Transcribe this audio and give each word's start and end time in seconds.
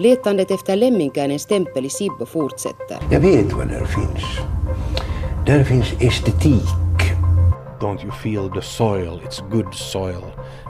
Letandet 0.00 0.50
efter 0.50 0.76
Lemminkäinens 0.76 1.42
stämpel 1.42 1.86
i 1.86 1.90
Sibbo 1.90 2.26
fortsätter. 2.26 2.98
Jag 3.10 3.20
vet 3.20 3.52
vad 3.52 3.68
där 3.68 3.84
finns. 3.84 4.24
Där 5.46 5.64
finns 5.64 5.92
estetik. 5.92 6.68
Don't 7.80 8.02
you 8.04 8.12
feel 8.12 8.50
the 8.50 8.62
soil, 8.62 9.20
it's 9.24 9.50
good 9.50 9.74
soil 9.74 10.24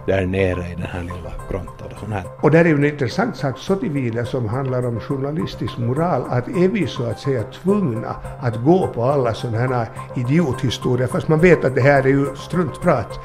där 0.07 0.27
nere 0.27 0.71
i 0.71 0.75
den 0.75 0.87
här 0.87 1.03
lilla 1.03 1.33
grottan. 1.51 2.15
Och 2.43 2.51
där 2.51 2.65
är 2.65 2.69
ju 2.69 2.75
en 2.75 2.85
intressant 2.85 3.37
sak 3.37 3.59
så 3.59 3.77
tillvida 3.77 4.25
som 4.25 4.49
handlar 4.49 4.87
om 4.87 5.01
journalistisk 5.01 5.79
moral 5.79 6.23
att 6.29 6.49
är 6.49 6.69
vi 6.69 6.87
så 6.87 7.05
att 7.05 7.21
säga 7.21 7.43
tvungna 7.43 8.17
att 8.41 8.57
gå 8.65 8.87
på 8.87 9.05
alla 9.05 9.35
sådana 9.35 9.59
här 9.59 9.89
idiothistorier 10.17 11.07
fast 11.07 11.29
man 11.29 11.41
vet 11.41 11.65
att 11.65 11.75
det 11.75 11.81
här 11.81 12.03
är 12.03 12.09
ju 12.09 12.27
struntprat. 12.37 13.21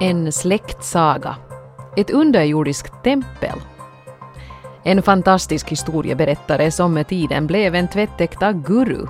En 0.00 0.32
släktsaga. 0.32 1.36
Ett 1.96 2.10
underjordiskt 2.10 3.02
tempel. 3.04 3.58
En 4.84 5.02
fantastisk 5.02 5.68
historieberättare 5.68 6.70
som 6.70 6.94
med 6.94 7.08
tiden 7.08 7.46
blev 7.46 7.74
en 7.74 7.88
tvättäkta 7.88 8.52
guru. 8.52 9.06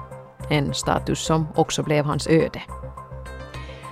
En 0.51 0.75
status 0.75 1.27
som 1.27 1.47
också 1.55 1.83
blev 1.83 2.05
hans 2.05 2.27
öde. 2.27 2.63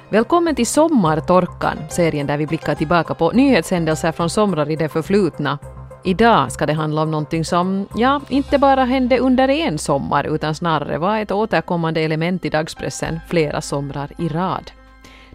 Välkommen 0.08 0.54
till 0.54 0.66
Sommartorkan, 0.66 1.78
serien 1.90 2.26
där 2.26 2.36
vi 2.36 2.46
blickar 2.46 2.74
tillbaka 2.74 3.14
på 3.14 3.30
nyhetshändelser 3.30 4.12
från 4.12 4.30
somrar 4.30 4.70
i 4.70 4.76
det 4.76 4.88
förflutna. 4.88 5.58
Idag 6.04 6.52
ska 6.52 6.66
det 6.66 6.72
handla 6.72 7.02
om 7.02 7.10
någonting 7.10 7.44
som, 7.44 7.86
ja, 7.94 8.20
inte 8.28 8.58
bara 8.58 8.84
hände 8.84 9.18
under 9.18 9.48
en 9.48 9.78
sommar 9.78 10.34
utan 10.34 10.54
snarare 10.54 10.98
var 10.98 11.18
ett 11.18 11.32
återkommande 11.32 12.00
element 12.00 12.44
i 12.44 12.50
dagspressen 12.50 13.20
flera 13.28 13.60
somrar 13.60 14.10
i 14.18 14.28
rad. 14.28 14.70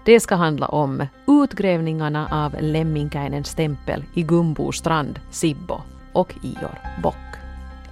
Det 0.05 0.19
ska 0.19 0.35
handla 0.35 0.67
om 0.67 1.05
utgrävningarna 1.27 2.45
av 2.45 2.55
Lemminkäinens 2.61 3.55
tempel 3.55 4.03
i 4.13 4.23
Gumbo 4.23 4.71
strand, 4.71 5.19
Sibbo 5.29 5.81
och 6.13 6.35
Ior 6.43 7.01
Bock. 7.03 7.15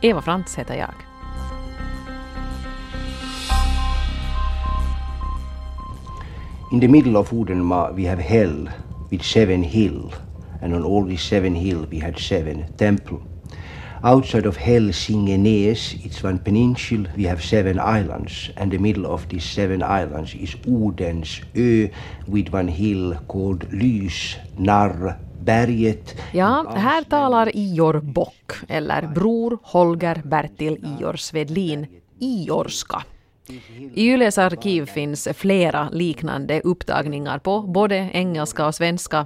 Eva 0.01 0.21
Frantz 0.21 0.55
heter 0.55 0.75
jag. 0.75 0.93
In 6.71 6.81
the 6.81 6.87
middle 6.87 7.19
of 7.19 7.33
Udenma 7.33 7.91
we 7.91 8.09
have 8.09 8.21
hell 8.21 8.69
with 9.09 9.23
seven 9.23 9.63
hill, 9.63 10.11
and 10.61 10.73
on 10.73 10.83
all 10.83 11.05
these 11.05 11.23
seven 11.23 11.55
hill 11.55 11.85
we 11.91 11.99
had 11.99 12.19
seven 12.19 12.65
temple. 12.77 13.34
Outside 14.07 14.45
of 14.45 14.57
Helsingenes, 14.57 15.95
it's 16.05 16.23
one 16.23 16.37
peninsula, 16.37 17.09
we 17.17 17.23
have 17.23 17.41
seven 17.41 17.79
islands, 17.79 18.51
and 18.55 18.71
the 18.71 18.77
middle 18.77 19.05
of 19.07 19.27
these 19.29 19.53
seven 19.53 19.81
islands 19.81 20.35
is 20.35 20.55
Odens 20.67 21.41
ö 21.55 21.87
with 22.27 22.53
one 22.53 22.67
hill 22.67 23.15
called 23.27 23.65
Lys, 23.73 24.35
Narr, 24.57 25.15
berget. 25.43 26.15
Ja, 26.33 26.65
här 26.75 27.03
talar 27.03 27.51
Ior 27.53 27.99
Bock, 27.99 28.53
eller 28.67 29.07
bror 29.15 29.57
Holger 29.63 30.21
Bertil 30.25 30.77
Ior 30.83 31.15
Svedlin, 31.15 31.87
Iorska. 32.19 33.03
I 33.47 34.13
Yles 34.13 34.37
arkiv 34.37 34.85
finns 34.85 35.27
flera 35.33 35.89
liknande 35.91 36.61
upptagningar 36.61 37.39
på 37.39 37.61
både 37.61 38.09
engelska 38.13 38.67
och 38.67 38.75
svenska. 38.75 39.25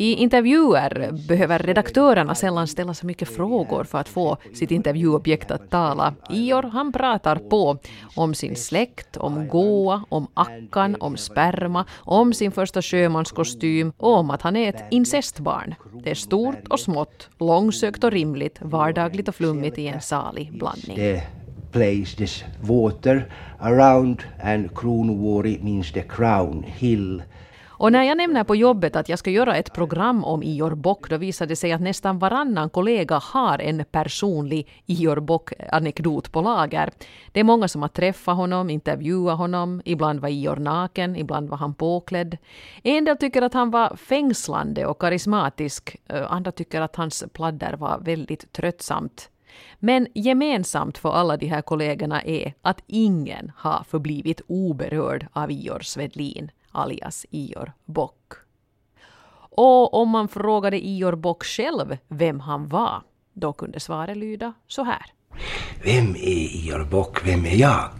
I 0.00 0.14
intervjuer 0.14 1.10
behöver 1.28 1.58
redaktörerna 1.58 2.34
sällan 2.34 2.66
ställa 2.66 2.94
så 2.94 3.06
mycket 3.06 3.28
frågor 3.28 3.84
för 3.84 3.98
att 3.98 4.08
få 4.08 4.36
sitt 4.54 4.70
intervjuobjekt 4.70 5.50
att 5.50 5.70
tala. 5.70 6.14
Ior 6.30 6.62
han 6.62 6.92
pratar 6.92 7.36
på 7.36 7.78
om 8.14 8.34
sin 8.34 8.56
släkt, 8.56 9.16
om 9.16 9.48
Goa, 9.48 10.04
om 10.08 10.26
Ackan, 10.34 10.96
om 11.00 11.16
sperma, 11.16 11.84
om 11.98 12.32
sin 12.32 12.52
första 12.52 12.82
sjömanskostym 12.82 13.92
och 13.96 14.16
om 14.16 14.30
att 14.30 14.42
han 14.42 14.56
är 14.56 14.68
ett 14.68 14.84
incestbarn. 14.90 15.74
Det 16.04 16.10
är 16.10 16.14
stort 16.14 16.68
och 16.68 16.80
smått, 16.80 17.28
långsökt 17.38 18.04
och 18.04 18.12
rimligt, 18.12 18.58
vardagligt 18.60 19.28
och 19.28 19.34
flummigt 19.34 19.78
i 19.78 19.86
en 19.86 20.00
salig 20.00 20.58
blandning 20.58 21.20
place 21.72 22.16
this 22.16 22.44
water 22.62 23.32
around 23.60 24.24
and 24.42 24.74
Kronovuori 24.74 25.58
means 25.62 25.92
the 25.92 26.02
crown 26.02 26.62
hill. 26.62 27.22
Och 27.80 27.92
när 27.92 28.02
jag 28.02 28.16
nämner 28.16 28.44
på 28.44 28.56
jobbet 28.56 28.96
att 28.96 29.08
jag 29.08 29.18
ska 29.18 29.30
göra 29.30 29.56
ett 29.56 29.72
program 29.72 30.24
om 30.24 30.42
Ior 30.42 30.74
Bock, 30.74 31.08
då 31.08 31.16
visar 31.16 31.46
det 31.46 31.56
sig 31.56 31.72
att 31.72 31.80
nästan 31.80 32.18
varannan 32.18 32.70
kollega 32.70 33.18
har 33.18 33.58
en 33.58 33.84
personlig 33.90 34.68
Ior 34.86 35.20
Bock-anekdot 35.20 36.32
på 36.32 36.40
lager. 36.40 36.90
Det 37.32 37.40
är 37.40 37.44
många 37.44 37.68
som 37.68 37.82
har 37.82 37.88
träffat 37.88 38.36
honom, 38.36 38.70
intervjuat 38.70 39.38
honom, 39.38 39.82
ibland 39.84 40.20
var 40.20 40.28
Ior 40.28 40.56
naken, 40.56 41.16
ibland 41.16 41.48
var 41.48 41.56
han 41.56 41.74
påklädd. 41.74 42.36
En 42.82 43.04
del 43.04 43.16
tycker 43.16 43.42
att 43.42 43.54
han 43.54 43.70
var 43.70 43.96
fängslande 43.96 44.86
och 44.86 45.00
karismatisk, 45.00 45.96
eh, 46.08 46.32
andra 46.32 46.52
tycker 46.52 46.80
att 46.80 46.96
hans 46.96 47.24
pladder 47.32 47.72
var 47.72 47.98
väldigt 48.00 48.52
tröttsamt. 48.52 49.30
Men 49.78 50.06
gemensamt 50.14 50.98
för 50.98 51.12
alla 51.12 51.36
de 51.36 51.46
här 51.46 51.62
kollegorna 51.62 52.22
är 52.22 52.54
att 52.62 52.82
ingen 52.86 53.52
har 53.56 53.84
förblivit 53.88 54.40
oberörd 54.46 55.26
av 55.32 55.50
Ior 55.50 55.80
Svedlin, 55.80 56.50
alias 56.72 57.26
Ior 57.30 57.72
Bock. 57.84 58.32
Och 59.52 59.94
om 59.94 60.08
man 60.08 60.28
frågade 60.28 60.86
Ior 60.86 61.14
Bock 61.14 61.44
själv 61.44 61.96
vem 62.08 62.40
han 62.40 62.68
var, 62.68 63.02
då 63.32 63.52
kunde 63.52 63.80
svaret 63.80 64.16
lyda 64.16 64.52
så 64.66 64.84
här. 64.84 65.06
Vem 65.84 66.10
är 66.10 66.66
Ior 66.66 66.84
Bock? 66.84 67.26
Vem 67.26 67.46
är 67.46 67.54
jag? 67.54 67.90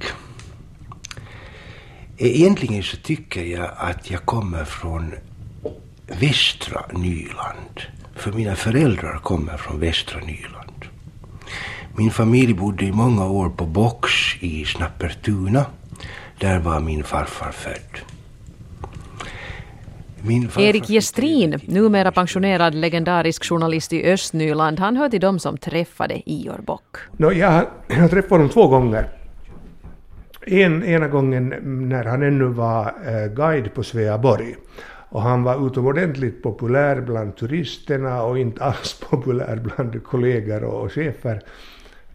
Egentligen 2.18 2.82
så 2.82 2.96
tycker 2.96 3.44
jag 3.44 3.70
att 3.76 4.10
jag 4.10 4.24
kommer 4.24 4.64
från 4.64 5.14
västra 6.06 6.82
Nyland. 6.92 7.80
För 8.14 8.32
mina 8.32 8.56
föräldrar 8.56 9.18
kommer 9.18 9.56
från 9.56 9.80
västra 9.80 10.20
Nyland. 10.20 10.84
Min 11.96 12.10
familj 12.10 12.54
bodde 12.54 12.84
i 12.84 12.92
många 12.92 13.26
år 13.26 13.50
på 13.50 13.66
Box 13.66 14.10
i 14.40 14.64
Snappertuna. 14.64 15.66
Där 16.38 16.58
var 16.58 16.80
min 16.80 17.04
farfar 17.04 17.52
född. 17.52 18.19
Erik 20.58 20.86
Gestrin, 20.86 21.60
numera 21.66 22.12
pensionerad 22.12 22.74
legendarisk 22.74 23.44
journalist 23.44 23.92
i 23.92 24.12
Östnyland, 24.12 24.78
han 24.78 24.96
hör 24.96 25.08
till 25.08 25.20
dem 25.20 25.38
som 25.38 25.56
träffade 25.56 26.22
Ior 26.26 26.60
Bock. 26.66 26.96
No, 27.16 27.32
jag, 27.32 27.66
jag 27.88 27.96
har 27.96 28.08
träffat 28.08 28.30
honom 28.30 28.48
två 28.48 28.68
gånger. 28.68 29.08
En, 30.46 30.84
ena 30.84 31.08
gången 31.08 31.48
när 31.88 32.04
han 32.04 32.22
ännu 32.22 32.44
var 32.44 32.94
eh, 33.06 33.34
guide 33.34 33.74
på 33.74 33.82
Sveaborg. 33.82 34.56
Och 35.10 35.22
han 35.22 35.42
var 35.42 35.66
utomordentligt 35.66 36.42
populär 36.42 37.00
bland 37.00 37.36
turisterna 37.36 38.22
och 38.22 38.38
inte 38.38 38.64
alls 38.64 39.00
populär 39.10 39.56
bland 39.56 40.04
kollegor 40.04 40.64
och 40.64 40.92
chefer 40.92 41.42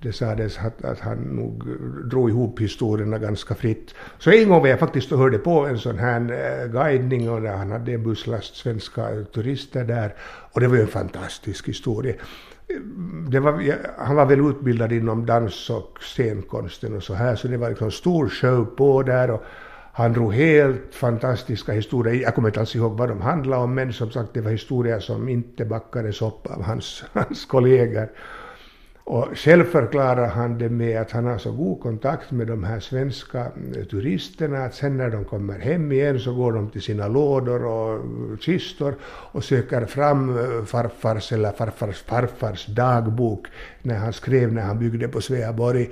det 0.06 0.14
sades 0.14 0.58
att, 0.58 0.86
att 0.86 1.00
han 1.00 1.18
nog 1.18 1.64
drog 2.10 2.30
ihop 2.30 2.60
historierna 2.60 3.18
ganska 3.18 3.56
fritt. 3.56 3.96
Så 4.20 4.32
en 4.32 4.50
gång 4.50 4.62
var 4.62 4.68
jag 4.68 4.80
faktiskt 4.80 5.12
och 5.12 5.20
hörde 5.20 5.38
på 5.38 5.66
en 5.66 5.80
sån 5.80 5.98
här 5.98 6.22
eh, 6.22 6.72
guidning 6.72 7.30
och 7.30 7.42
han 7.42 7.72
hade 7.72 7.94
en 7.94 8.04
busslast 8.04 8.56
svenska 8.56 9.08
turister 9.34 9.84
där 9.84 10.16
och 10.52 10.62
det 10.62 10.68
var 10.68 10.76
ju 10.76 10.82
en 10.82 10.88
fantastisk 10.88 11.68
historia. 11.68 12.14
Var, 13.42 13.76
han 13.98 14.16
var 14.16 14.26
väl 14.26 14.40
utbildad 14.40 14.92
inom 14.92 15.26
dans 15.26 15.70
och 15.70 15.98
scenkonsten 16.00 16.96
och 16.96 17.04
så 17.04 17.14
här 17.14 17.36
så 17.36 17.48
det 17.48 17.58
var 17.58 17.70
liksom 17.70 17.92
stor 17.92 18.30
show 18.30 18.66
på 18.66 19.04
där 19.04 19.32
och 19.32 19.44
han 19.94 20.14
drog 20.14 20.34
helt 20.34 20.96
fantastiska 20.96 21.72
historier. 21.72 22.14
Jag 22.14 22.36
kommer 22.36 22.50
inte 22.50 22.60
alls 22.60 22.76
ihåg 22.76 22.98
vad 22.98 23.10
de 23.10 23.22
handlade 23.22 23.64
om 23.64 23.76
men 23.76 23.94
som 23.94 24.12
sagt 24.12 24.34
det 24.34 24.42
var 24.42 24.52
historier 24.52 25.00
som 25.00 25.30
inte 25.30 25.66
backades 25.66 26.22
upp 26.22 26.48
av 26.48 26.64
hans, 26.64 27.04
hans 27.14 27.46
kollegor. 27.46 28.10
Och 29.08 29.28
själv 29.38 29.64
förklarar 29.64 30.28
han 30.28 30.58
det 30.58 30.70
med 30.70 31.02
att 31.02 31.12
han 31.12 31.26
har 31.26 31.38
så 31.38 31.52
god 31.52 31.82
kontakt 31.82 32.32
med 32.32 32.48
de 32.48 32.64
här 32.64 32.80
svenska 32.80 33.40
eh, 33.40 33.84
turisterna 33.84 34.66
att 34.66 34.76
sen 34.76 34.98
när 34.98 35.10
de 35.10 35.26
kommer 35.26 35.60
hem 35.60 35.92
igen 35.92 36.20
så 36.20 36.34
går 36.34 36.52
de 36.52 36.70
till 36.70 36.82
sina 36.82 37.08
lådor 37.08 37.66
och 37.66 38.02
kistor 38.40 38.96
och 39.06 39.44
söker 39.44 39.86
fram 39.86 40.38
eh, 40.38 40.66
farfars 40.66 41.32
eller 41.32 41.52
farfars 41.52 42.04
farfars 42.04 42.66
dagbok 42.66 43.48
när 43.82 43.98
han 43.98 44.14
skrev 44.14 44.54
när 44.54 44.62
han 44.62 44.80
byggde 44.80 45.08
på 45.08 45.22
Sveaborg. 45.22 45.90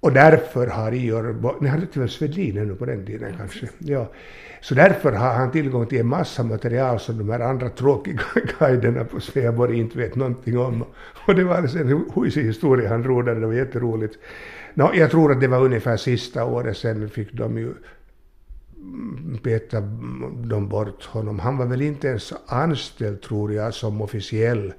Och 0.00 0.12
därför 0.12 0.66
har 0.66 0.92
Ior, 0.92 1.60
ni 1.60 1.68
hade 1.68 1.86
till 1.86 2.08
Svedlin 2.08 2.58
ännu 2.58 2.74
på 2.74 2.84
den 2.84 3.06
tiden 3.06 3.34
kanske, 3.38 3.68
ja. 3.78 4.12
Så 4.60 4.74
därför 4.74 5.12
har 5.12 5.34
han 5.34 5.50
tillgång 5.50 5.86
till 5.86 6.00
en 6.00 6.06
massa 6.06 6.42
material 6.42 7.00
som 7.00 7.18
de 7.18 7.30
här 7.30 7.40
andra 7.40 7.68
tråkiga 7.68 8.20
guiderna 8.58 9.04
på 9.04 9.20
Sveaborg 9.20 9.78
inte 9.78 9.98
vet 9.98 10.14
någonting 10.14 10.58
om. 10.58 10.84
Och 11.26 11.34
det 11.34 11.44
var 11.44 11.54
alltså 11.54 11.78
en 11.78 12.04
huisig 12.14 12.44
historia 12.44 12.88
han 12.88 13.02
där, 13.02 13.34
det 13.34 13.46
var 13.46 13.52
jätteroligt. 13.52 14.18
No, 14.74 14.90
jag 14.94 15.10
tror 15.10 15.32
att 15.32 15.40
det 15.40 15.48
var 15.48 15.64
ungefär 15.64 15.96
sista 15.96 16.44
året, 16.44 16.76
sen 16.76 17.08
fick 17.08 17.32
de 17.32 17.58
ju 17.58 17.74
peta 19.42 19.80
dem 20.44 20.68
bort 20.68 21.04
honom. 21.04 21.38
Han 21.38 21.56
var 21.56 21.66
väl 21.66 21.82
inte 21.82 22.08
ens 22.08 22.32
anställd, 22.46 23.22
tror 23.22 23.52
jag, 23.52 23.74
som 23.74 24.00
officiell 24.00 24.72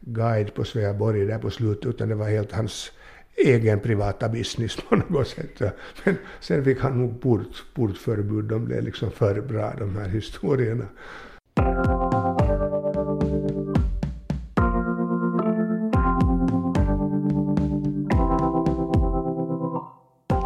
guide 0.00 0.54
på 0.54 0.64
Sveaborg 0.64 1.26
där 1.26 1.38
på 1.38 1.50
slutet, 1.50 1.86
utan 1.86 2.08
det 2.08 2.14
var 2.14 2.28
helt 2.28 2.52
hans 2.52 2.92
egen 3.36 3.80
privata 3.80 4.28
business 4.28 4.76
på 4.76 4.96
något 4.96 5.28
sätt. 5.28 5.60
Men 6.04 6.16
sen 6.40 6.64
fick 6.64 6.80
han 6.80 6.98
nog 6.98 7.20
port, 7.20 7.64
portförbud, 7.74 8.44
de 8.44 8.64
blev 8.64 8.84
liksom 8.84 9.10
för 9.10 9.40
bra 9.40 9.74
de 9.78 9.96
här 9.96 10.08
historierna. 10.08 10.86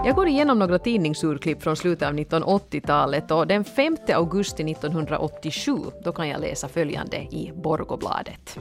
Jag 0.06 0.16
går 0.16 0.28
igenom 0.28 0.58
några 0.58 0.78
tidningsurklipp 0.78 1.62
från 1.62 1.76
slutet 1.76 2.08
av 2.08 2.14
1980-talet 2.14 3.30
och 3.30 3.46
den 3.46 3.64
5 3.64 3.96
augusti 4.14 4.70
1987 4.72 5.72
då 6.04 6.12
kan 6.12 6.28
jag 6.28 6.40
läsa 6.40 6.68
följande 6.68 7.16
i 7.16 7.52
Borgobladet. 7.54 8.58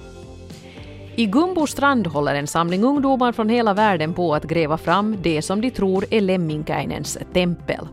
I 1.17 1.25
Gumbostrand 1.25 2.07
håller 2.07 2.35
en 2.35 2.47
samling 2.47 2.83
ungdomar 2.83 3.31
från 3.31 3.49
hela 3.49 3.73
världen 3.73 4.13
på 4.13 4.35
att 4.35 4.43
gräva 4.43 4.77
fram 4.77 5.17
det 5.21 5.41
som 5.41 5.61
de 5.61 5.71
tror 5.71 6.05
är 6.09 6.21
Lemminkäinens 6.21 7.17
tempel. 7.33 7.87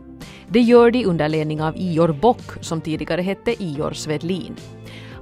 Det 0.49 0.61
gör 0.61 0.91
de 0.91 1.05
under 1.07 1.29
ledning 1.29 1.63
av 1.63 1.77
Ior 1.77 2.13
Bock 2.13 2.43
som 2.61 2.81
tidigare 2.81 3.23
hette 3.23 3.63
Ior 3.63 3.93
Svedlin. 3.93 4.57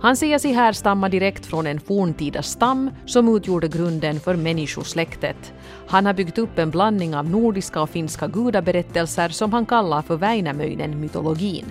Han 0.00 0.17
säger 0.17 0.38
sig 0.38 0.52
härstamma 0.52 1.08
direkt 1.08 1.47
från 1.47 1.67
en 1.67 1.81
forntida 1.81 2.43
stam 2.43 2.91
som 3.06 3.37
utgjorde 3.37 3.69
grunden 3.69 4.20
för 4.20 4.37
människosläktet. 4.37 5.52
Han 5.88 6.06
har 6.06 6.12
byggt 6.12 6.38
upp 6.38 6.58
en 6.58 6.70
blandning 6.70 7.17
av 7.17 7.31
nordiska 7.31 7.82
och 7.82 7.91
finska 7.91 8.26
gudaberättelser 8.26 9.29
som 9.29 9.52
han 9.52 9.67
kallar 9.67 10.02
för 10.02 10.17
Väinämöinen-mytologin. 10.17 11.64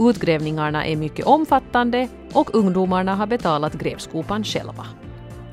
Utgrävningarna 0.00 0.86
är 0.86 0.96
mycket 0.96 1.26
omfattande 1.26 2.08
och 2.32 2.54
ungdomarna 2.54 3.14
har 3.14 3.26
betalat 3.26 3.74
grävskopan 3.74 4.44
själva. 4.44 4.86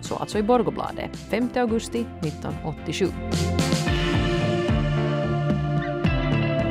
Så 0.06 0.16
alltså 0.16 0.38
i 0.38 0.44
Borgobladet, 0.44 1.16
5 1.16 1.50
augusti 1.56 2.00
1987. 2.00 3.06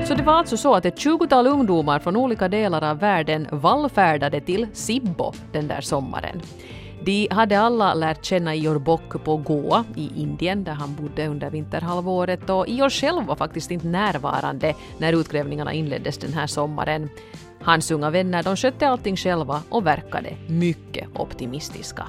Så 0.07 0.15
det 0.15 0.23
var 0.23 0.33
alltså 0.33 0.57
så 0.57 0.75
att 0.75 0.85
ett 0.85 0.99
tjugotal 0.99 1.47
ungdomar 1.47 1.99
från 1.99 2.17
olika 2.17 2.49
delar 2.49 2.85
av 2.85 2.99
världen 2.99 3.49
vallfärdade 3.53 4.41
till 4.41 4.67
Sibbo 4.73 5.33
den 5.53 5.69
där 5.69 5.81
sommaren. 5.81 6.43
De 7.05 7.29
hade 7.31 7.61
alla 7.61 7.95
lärt 7.95 8.25
känna 8.25 8.55
Ior 8.55 8.79
Bock 8.79 9.25
på 9.25 9.37
Goa 9.37 9.85
i 9.97 10.11
Indien 10.17 10.65
där 10.65 10.73
han 10.73 10.95
bodde 10.95 11.27
under 11.27 11.51
vinterhalvåret 11.51 12.51
och 12.51 12.69
Ior 12.69 12.91
själv 12.91 13.25
var 13.25 13.37
faktiskt 13.37 13.71
inte 13.71 13.87
närvarande 13.87 14.75
när 14.99 15.13
utgrävningarna 15.13 15.73
inleddes 15.73 16.19
den 16.19 16.33
här 16.33 16.47
sommaren. 16.47 17.09
Hans 17.63 17.91
unga 17.91 18.11
vänner 18.11 18.43
de 18.43 18.57
skötte 18.57 18.89
allting 18.89 19.17
själva 19.17 19.63
och 19.69 19.87
verkade 19.87 20.37
mycket 20.49 21.09
optimistiska 21.15 22.09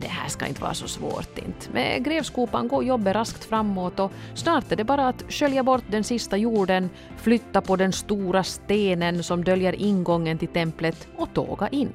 det 0.00 0.08
här 0.08 0.28
ska 0.28 0.46
inte 0.46 0.62
vara 0.62 0.74
så 0.74 0.88
svårt 0.88 1.38
inte. 1.38 1.72
Med 1.72 2.04
grävskopan 2.04 2.68
går 2.68 2.84
jobbet 2.84 3.14
raskt 3.14 3.44
framåt 3.44 4.00
och 4.00 4.12
snart 4.34 4.72
är 4.72 4.76
det 4.76 4.84
bara 4.84 5.08
att 5.08 5.24
skölja 5.28 5.62
bort 5.62 5.84
den 5.88 6.04
sista 6.04 6.36
jorden, 6.36 6.90
flytta 7.16 7.60
på 7.60 7.76
den 7.76 7.92
stora 7.92 8.42
stenen 8.42 9.22
som 9.22 9.44
döljer 9.44 9.72
ingången 9.72 10.38
till 10.38 10.48
templet 10.48 11.08
och 11.16 11.34
tåga 11.34 11.68
in. 11.68 11.92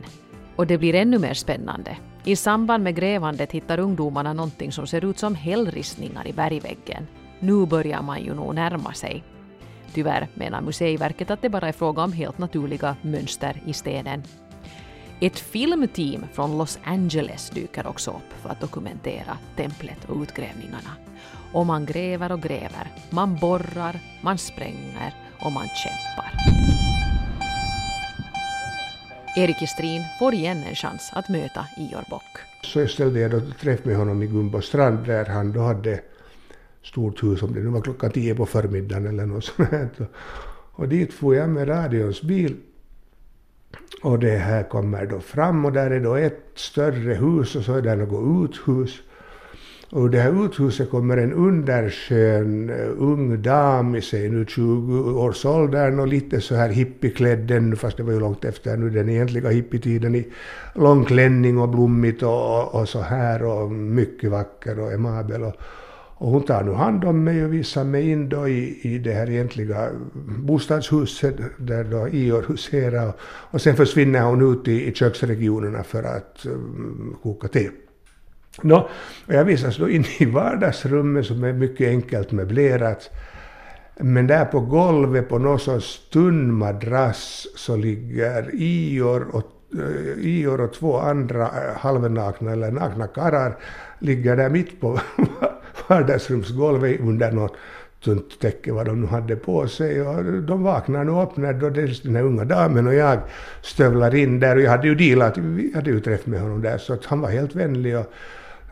Och 0.56 0.68
det 0.68 0.78
blir 0.78 0.96
ännu 0.96 1.20
mer 1.20 1.34
spännande. 1.34 1.98
I 2.24 2.36
samband 2.36 2.84
med 2.84 2.96
grävandet 2.96 3.52
hittar 3.52 3.80
ungdomarna 3.80 4.34
någonting 4.34 4.72
som 4.72 4.88
ser 4.88 5.06
ut 5.06 5.20
som 5.20 5.36
hällristningar 5.36 6.28
i 6.28 6.34
bergväggen. 6.34 7.08
Nu 7.40 7.66
börjar 7.66 8.02
man 8.02 8.24
ju 8.24 8.34
nog 8.34 8.56
närma 8.56 8.94
sig. 8.94 9.24
Tyvärr 9.94 10.28
menar 10.34 10.62
Museiverket 10.62 11.32
att 11.32 11.42
det 11.42 11.50
bara 11.50 11.68
är 11.68 11.72
fråga 11.72 12.04
om 12.04 12.14
helt 12.14 12.38
naturliga 12.38 12.96
mönster 13.02 13.62
i 13.66 13.74
stenen. 13.74 14.24
Ett 15.24 15.40
filmteam 15.40 16.26
från 16.34 16.58
Los 16.58 16.80
Angeles 16.84 17.50
dyker 17.50 17.88
också 17.88 18.12
upp 18.12 18.42
för 18.42 18.50
att 18.50 18.62
dokumentera 18.62 19.38
templet 19.56 20.06
och 20.10 20.22
utgrävningarna. 20.22 20.96
Och 21.54 21.66
man 21.66 21.86
gräver 21.86 22.32
och 22.32 22.42
gräver, 22.42 22.92
man 23.10 23.36
borrar, 23.36 24.00
man 24.24 24.38
spränger 24.38 25.14
och 25.40 25.52
man 25.52 25.68
kämpar. 25.68 26.32
Erik 29.38 29.62
Estrin 29.62 30.02
får 30.20 30.34
igen 30.34 30.64
en 30.70 30.76
chans 30.76 31.12
att 31.14 31.30
möta 31.30 31.66
Ior 31.78 32.10
Bock. 32.10 32.38
Så 32.64 32.80
jag 32.80 32.90
ställde 32.90 33.20
jag 33.20 33.32
då 33.32 33.42
träff 33.62 33.86
med 33.86 33.96
honom 33.96 34.24
i 34.24 34.28
Gumbostrand 34.28 35.06
där 35.06 35.26
han 35.26 35.52
då 35.52 35.60
hade 35.60 36.02
stort 36.84 37.24
hus, 37.24 37.42
om 37.44 37.54
det 37.54 37.60
nu 37.60 37.70
var 37.70 37.82
klockan 37.82 38.12
tio 38.12 38.36
på 38.36 38.46
förmiddagen 38.46 39.08
eller 39.08 39.26
något 39.26 39.46
sånt. 39.46 40.10
Och 40.72 40.88
dit 40.88 41.14
får 41.14 41.36
jag 41.36 41.50
med 41.50 41.70
radions 41.70 42.22
bil 42.22 42.58
och 44.02 44.20
det 44.20 44.38
här 44.38 44.64
kommer 44.64 45.06
då 45.06 45.20
fram 45.20 45.66
och 45.66 45.72
där 45.72 45.92
är 45.92 46.00
då 46.00 46.16
ett 46.16 46.52
större 46.56 47.14
hus 47.14 47.56
och 47.56 47.64
så 47.64 47.74
är 47.74 47.82
det 47.82 47.96
något 47.96 48.50
uthus. 48.50 49.02
Och 49.90 50.04
ur 50.04 50.10
det 50.10 50.20
här 50.20 50.46
uthuset 50.46 50.90
kommer 50.90 51.18
en 51.18 51.34
underskön 51.34 52.70
eh, 52.70 52.90
ung 52.98 53.42
dam 53.42 53.96
i 53.96 54.02
sig 54.02 54.30
nu 54.30 54.46
20 54.46 55.12
års 55.12 55.46
åldern 55.46 56.00
och 56.00 56.08
lite 56.08 56.42
så 56.42 56.56
här 56.56 56.70
hippieklädd 56.70 57.52
ännu 57.52 57.76
fast 57.76 57.98
det 57.98 58.04
var 58.04 58.14
ju 58.14 58.20
långt 58.20 58.46
efter 58.46 58.78
nu 58.78 58.90
den 58.90 59.10
egentliga 59.10 59.50
hippietiden 59.50 60.16
i 60.16 60.28
lång 60.76 61.06
klänning 61.06 61.58
och 61.58 61.70
blommigt 61.70 62.24
och, 62.24 62.58
och, 62.58 62.76
och 62.82 62.90
så 62.90 63.02
här 63.02 63.44
och 63.44 63.72
mycket 63.72 64.32
vacker 64.32 64.80
och 64.80 64.94
emabel. 64.94 65.44
Och, 65.44 65.56
och 66.22 66.32
hon 66.32 66.44
tar 66.44 66.64
nu 66.64 66.72
hand 66.72 67.06
om 67.06 67.24
mig 67.24 67.46
och 67.46 67.54
visar 67.54 67.84
mig 67.84 68.10
in 68.10 68.30
då 68.30 68.48
i, 68.48 68.80
i 68.82 68.98
det 68.98 69.14
här 69.14 69.30
egentliga 69.30 69.90
bostadshuset 70.38 71.36
där 71.58 71.84
då 71.84 72.08
Ior 72.08 72.46
huserar. 72.48 73.08
Och, 73.08 73.16
och 73.24 73.62
sen 73.62 73.76
försvinner 73.76 74.22
hon 74.22 74.54
ut 74.54 74.68
i, 74.68 74.88
i 74.88 74.94
köksregionerna 74.94 75.84
för 75.84 76.04
att 76.04 76.46
um, 76.46 77.18
koka 77.24 77.48
te. 77.48 77.70
Nå, 78.62 78.90
och 79.28 79.34
jag 79.34 79.46
visas 79.46 79.78
då 79.78 79.90
in 79.90 80.06
i 80.20 80.26
vardagsrummet 80.26 81.26
som 81.26 81.44
är 81.44 81.54
mycket 81.54 81.88
enkelt 81.88 82.32
möblerat. 82.32 83.10
Men 84.00 84.28
där 84.28 84.46
på 84.46 84.60
golvet 84.60 85.30
på 85.30 85.38
någon 85.38 85.60
sorts 85.60 86.10
tunn 86.10 86.54
madrass 86.54 87.48
så 87.56 87.76
ligger 87.76 88.50
Ior 88.54 89.36
och, 89.36 89.52
eh, 89.74 90.26
Ior 90.26 90.62
och 90.62 90.74
två 90.74 90.98
andra 90.98 91.44
eh, 91.44 91.78
halvnakna 91.78 92.52
eller 92.52 92.72
nakna 92.72 93.08
karlar 93.08 93.58
ligger 94.00 94.38
där 94.38 94.50
mitt 94.50 94.82
på 94.82 95.00
vardagsrumsgolvet 95.90 97.00
under 97.00 97.32
något 97.32 97.56
tunt 98.04 98.40
täcke 98.40 98.72
vad 98.72 98.86
de 98.86 99.02
nu 99.02 99.08
hade 99.08 99.36
på 99.36 99.68
sig. 99.68 100.02
Och 100.02 100.24
de 100.24 100.64
vaknar 100.64 101.04
nu 101.04 101.12
upp 101.12 101.38
när 101.38 101.54
då 101.54 101.70
dels 101.70 102.02
den 102.02 102.16
här 102.16 102.24
unga 102.24 102.46
damen 102.46 102.88
och 102.88 102.94
jag 102.94 103.20
stövlar 103.62 104.16
in 104.16 104.40
där. 104.40 104.56
Och 104.56 104.62
jag 104.62 104.72
hade 104.72 104.88
ju 104.88 104.96
dealat, 104.96 105.38
vi 105.38 105.72
hade 105.76 105.90
ju 105.90 106.00
träff 106.00 106.26
med 106.26 106.42
honom 106.42 106.62
där, 106.62 106.78
så 106.78 106.94
att 106.94 107.06
han 107.06 107.22
var 107.22 107.30
helt 107.30 107.56
vänlig. 107.56 107.98
Och, 107.98 108.06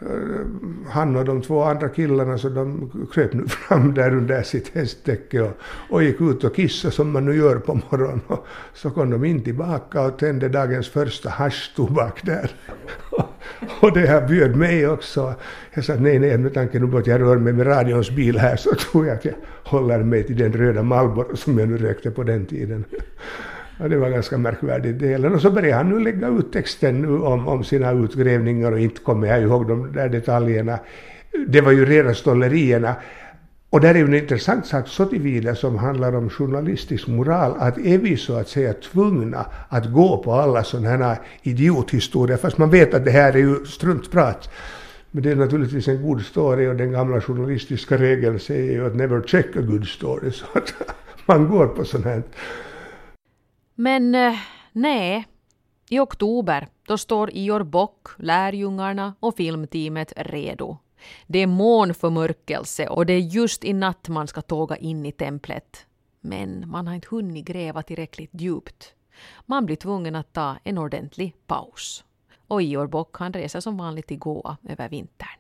eh, 0.02 0.46
han 0.90 1.16
och 1.16 1.26
de 1.26 1.42
två 1.42 1.64
andra 1.64 1.90
killarna 1.90 2.38
så 2.38 2.50
de 2.50 2.92
kröp 3.14 3.34
nu 3.34 3.48
fram 3.48 3.94
där 3.94 4.16
under 4.16 4.44
sitt 4.44 4.76
hästtäcke 4.76 5.42
och, 5.42 5.58
och 5.90 6.04
gick 6.04 6.22
ut 6.22 6.44
och 6.44 6.56
kissade 6.56 6.94
som 6.94 7.12
man 7.12 7.26
nu 7.26 7.36
gör 7.36 7.56
på 7.56 7.74
morgonen. 7.74 8.22
Och 8.28 8.48
så 8.74 8.90
kom 8.90 9.10
de 9.10 9.26
in 9.26 9.44
tillbaka 9.44 10.02
och 10.02 10.20
tände 10.20 10.50
dagens 10.50 10.90
första 10.90 11.30
haschtobak 11.30 12.26
där. 12.26 12.52
Och 13.12 13.29
Och 13.82 13.94
det 13.94 14.08
här 14.08 14.28
bjöd 14.28 14.56
mig 14.56 14.88
också. 14.88 15.34
Jag 15.74 15.86
sa 15.86 15.96
nej, 15.96 16.20
nej, 16.20 16.38
med 16.38 16.54
tanke 16.54 16.80
på 16.80 16.98
att 16.98 17.08
jag 17.08 17.22
rör 17.22 17.38
mig 17.38 17.54
med 17.54 17.68
radions 17.68 18.12
bil 18.12 18.38
här 18.38 18.56
så 18.56 18.76
tror 18.76 19.08
jag 19.08 19.16
att 19.16 19.26
jag 19.26 19.34
håller 19.64 20.04
mig 20.04 20.24
till 20.24 20.38
den 20.38 20.54
röda 20.54 20.84
Marlboro 20.84 21.36
som 21.36 21.60
jag 21.60 21.70
nu 21.70 21.78
rökte 21.78 22.12
på 22.12 22.24
den 22.24 22.46
tiden. 22.46 22.86
Ja, 23.80 23.88
det 23.88 23.98
var 23.98 24.10
ganska 24.10 24.38
märkvärdigt 24.38 25.00
delen. 25.00 25.34
Och 25.34 25.42
så 25.42 25.52
började 25.52 25.76
han 25.76 25.90
nu 25.90 26.00
lägga 26.00 26.28
ut 26.28 26.54
texten 26.54 27.02
nu 27.02 27.20
om, 27.20 27.48
om 27.48 27.64
sina 27.64 27.92
utgrävningar 27.92 28.72
och 28.72 28.80
inte 28.80 29.02
kommer 29.02 29.28
jag 29.28 29.42
ihåg 29.42 29.68
de 29.68 29.92
där 29.94 30.10
detaljerna. 30.10 30.80
Det 31.48 31.62
var 31.62 31.72
ju 31.72 31.86
rena 31.86 32.14
stollerierna. 32.14 32.96
Och 33.72 33.82
där 33.82 33.90
är 33.90 34.00
ju 34.00 34.06
en 34.06 34.14
intressant 34.14 34.66
sak 34.66 34.88
så 34.88 35.06
tillvida 35.06 35.56
som 35.56 35.78
handlar 35.78 36.16
om 36.16 36.30
journalistisk 36.30 37.08
moral, 37.08 37.56
att 37.60 37.78
är 37.78 37.98
vi 37.98 38.18
så 38.18 38.38
att 38.38 38.50
säga 38.50 38.74
tvungna 38.74 39.46
att 39.70 39.92
gå 39.92 40.18
på 40.24 40.34
alla 40.34 40.64
sådana 40.64 40.90
här 40.90 41.18
idiothistorier, 41.42 42.38
fast 42.38 42.58
man 42.58 42.70
vet 42.70 42.94
att 42.94 43.06
det 43.06 43.12
här 43.12 43.34
är 43.34 43.38
ju 43.38 43.66
struntprat. 43.66 44.50
Men 45.12 45.24
det 45.24 45.32
är 45.32 45.36
naturligtvis 45.36 45.88
en 45.88 46.02
god 46.02 46.26
story 46.26 46.68
och 46.68 46.76
den 46.76 46.92
gamla 46.92 47.22
journalistiska 47.22 47.98
regeln 47.98 48.40
säger 48.40 48.72
ju 48.72 48.88
att 48.88 48.96
never 48.96 49.22
check 49.22 49.56
a 49.56 49.62
good 49.62 49.88
story, 49.88 50.32
så 50.34 50.46
att 50.54 50.74
man 51.26 51.48
går 51.48 51.68
på 51.68 51.86
sånt 51.86 52.06
här. 52.06 52.24
Men 53.76 54.16
eh, 54.16 54.34
nej, 54.72 55.28
i 55.90 56.00
oktober 56.00 56.68
då 56.88 56.98
står 56.98 57.30
Ior 57.34 57.64
Bock, 57.64 58.08
lärjungarna 58.18 59.14
och 59.20 59.36
filmteamet 59.36 60.14
redo 60.16 60.78
det 61.28 61.40
är 61.40 61.48
månförmörkelse 61.48 62.88
och 62.88 63.06
det 63.06 63.14
är 63.14 63.20
just 63.20 63.64
i 63.64 63.74
natt 63.74 64.10
man 64.10 64.28
ska 64.28 64.42
tåga 64.42 64.78
in 64.78 65.06
i 65.06 65.12
templet. 65.12 65.86
Men 66.22 66.70
man 66.70 66.88
har 66.88 66.96
inte 66.96 67.08
hunnit 67.12 67.46
gräva 67.46 67.84
tillräckligt 67.84 68.32
djupt. 68.34 68.94
Man 69.46 69.66
blir 69.66 69.76
tvungen 69.76 70.16
att 70.16 70.34
ta 70.34 70.58
en 70.64 70.78
ordentlig 70.78 71.36
paus. 71.48 72.04
Och 72.48 72.62
Ior 72.62 72.88
Bock 72.88 73.18
han 73.18 73.34
reser 73.34 73.60
som 73.60 73.78
vanligt 73.78 74.08
till 74.08 74.20
Goa 74.20 74.58
över 74.70 74.90
vintern. 74.90 75.40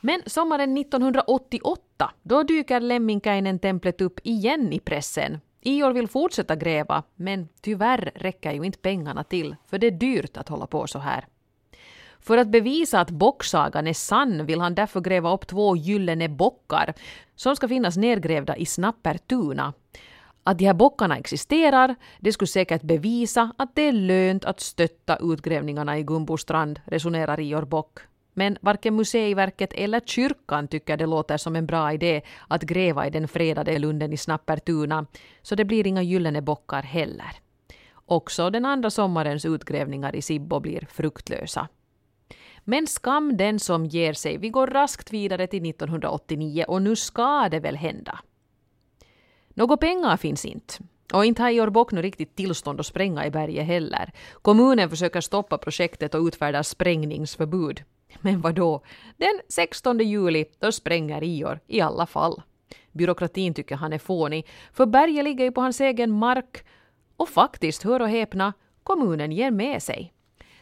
Men 0.00 0.22
sommaren 0.26 0.76
1988 0.76 2.10
då 2.22 2.42
dyker 2.42 2.80
Lemminkäinen-templet 2.80 4.00
upp 4.00 4.20
igen 4.22 4.72
i 4.72 4.80
pressen. 4.80 5.40
Ior 5.60 5.92
vill 5.92 6.08
fortsätta 6.08 6.56
gräva, 6.56 7.02
men 7.14 7.48
tyvärr 7.60 8.12
räcker 8.14 8.52
ju 8.52 8.62
inte 8.62 8.78
pengarna 8.78 9.24
till, 9.24 9.56
för 9.66 9.78
det 9.78 9.86
är 9.86 9.90
dyrt 9.90 10.36
att 10.36 10.48
hålla 10.48 10.66
på 10.66 10.86
så 10.86 10.98
här. 10.98 11.26
För 12.26 12.38
att 12.38 12.48
bevisa 12.48 13.00
att 13.00 13.10
bocksagan 13.10 13.86
är 13.86 13.92
sann 13.92 14.46
vill 14.46 14.60
han 14.60 14.74
därför 14.74 15.00
gräva 15.00 15.32
upp 15.32 15.46
två 15.46 15.76
gyllene 15.76 16.28
bockar 16.28 16.94
som 17.36 17.56
ska 17.56 17.68
finnas 17.68 17.96
nedgrävda 17.96 18.56
i 18.56 18.66
Snappertuna. 18.66 19.72
Att 20.42 20.58
de 20.58 20.64
här 20.64 20.74
bockarna 20.74 21.16
existerar, 21.16 21.94
det 22.20 22.32
skulle 22.32 22.48
säkert 22.48 22.82
bevisa 22.82 23.52
att 23.58 23.74
det 23.74 23.82
är 23.82 23.92
lönt 23.92 24.44
att 24.44 24.60
stötta 24.60 25.18
utgrävningarna 25.20 25.98
i 25.98 26.02
Gumbostrand, 26.02 26.80
resonerar 26.84 27.40
Ior 27.40 27.64
Bock. 27.64 27.98
men 28.34 28.58
varken 28.60 28.96
Museiverket 28.96 29.72
eller 29.72 30.00
kyrkan 30.00 30.68
tycker 30.68 30.96
det 30.96 31.06
låter 31.06 31.36
som 31.36 31.56
en 31.56 31.66
bra 31.66 31.92
idé 31.92 32.22
att 32.48 32.62
gräva 32.62 33.06
i 33.06 33.10
den 33.10 33.28
fredade 33.28 33.78
lunden 33.78 34.12
i 34.12 34.16
Snappertuna, 34.16 35.06
så 35.42 35.54
det 35.54 35.64
blir 35.64 35.86
inga 35.86 36.02
gyllene 36.02 36.42
bockar 36.42 36.82
heller. 36.82 37.32
Också 38.06 38.50
den 38.50 38.64
andra 38.64 38.90
sommarens 38.90 39.44
utgrävningar 39.44 40.16
i 40.16 40.22
Sibbo 40.22 40.60
blir 40.60 40.86
fruktlösa. 40.90 41.68
Men 42.68 42.86
skam 42.86 43.36
den 43.36 43.58
som 43.58 43.86
ger 43.86 44.12
sig. 44.12 44.38
Vi 44.38 44.48
går 44.48 44.66
raskt 44.66 45.12
vidare 45.12 45.46
till 45.46 45.70
1989 45.70 46.64
och 46.68 46.82
nu 46.82 46.96
ska 46.96 47.48
det 47.48 47.60
väl 47.60 47.76
hända. 47.76 48.18
Några 49.48 49.76
pengar 49.76 50.16
finns 50.16 50.44
inte. 50.44 50.74
Och 51.12 51.24
inte 51.24 51.42
har 51.42 51.50
Georg 51.50 51.70
Bock 51.70 51.92
riktigt 51.92 52.36
tillstånd 52.36 52.80
att 52.80 52.86
spränga 52.86 53.26
i 53.26 53.30
berget 53.30 53.66
heller. 53.66 54.12
Kommunen 54.42 54.90
försöker 54.90 55.20
stoppa 55.20 55.58
projektet 55.58 56.14
och 56.14 56.24
utfärdar 56.26 56.62
sprängningsförbud. 56.62 57.82
Men 58.20 58.40
vad 58.40 58.54
då? 58.54 58.82
Den 59.16 59.40
16 59.48 59.98
juli, 59.98 60.44
då 60.58 60.72
spränger 60.72 61.24
Ior 61.24 61.60
i 61.66 61.80
alla 61.80 62.06
fall. 62.06 62.42
Byråkratin 62.92 63.54
tycker 63.54 63.76
han 63.76 63.92
är 63.92 63.98
fånig, 63.98 64.46
för 64.72 64.86
berget 64.86 65.24
ligger 65.24 65.44
ju 65.44 65.52
på 65.52 65.60
hans 65.60 65.80
egen 65.80 66.10
mark. 66.10 66.64
Och 67.16 67.28
faktiskt, 67.28 67.82
hör 67.82 68.02
och 68.02 68.08
häpna, 68.08 68.52
kommunen 68.82 69.32
ger 69.32 69.50
med 69.50 69.82
sig. 69.82 70.12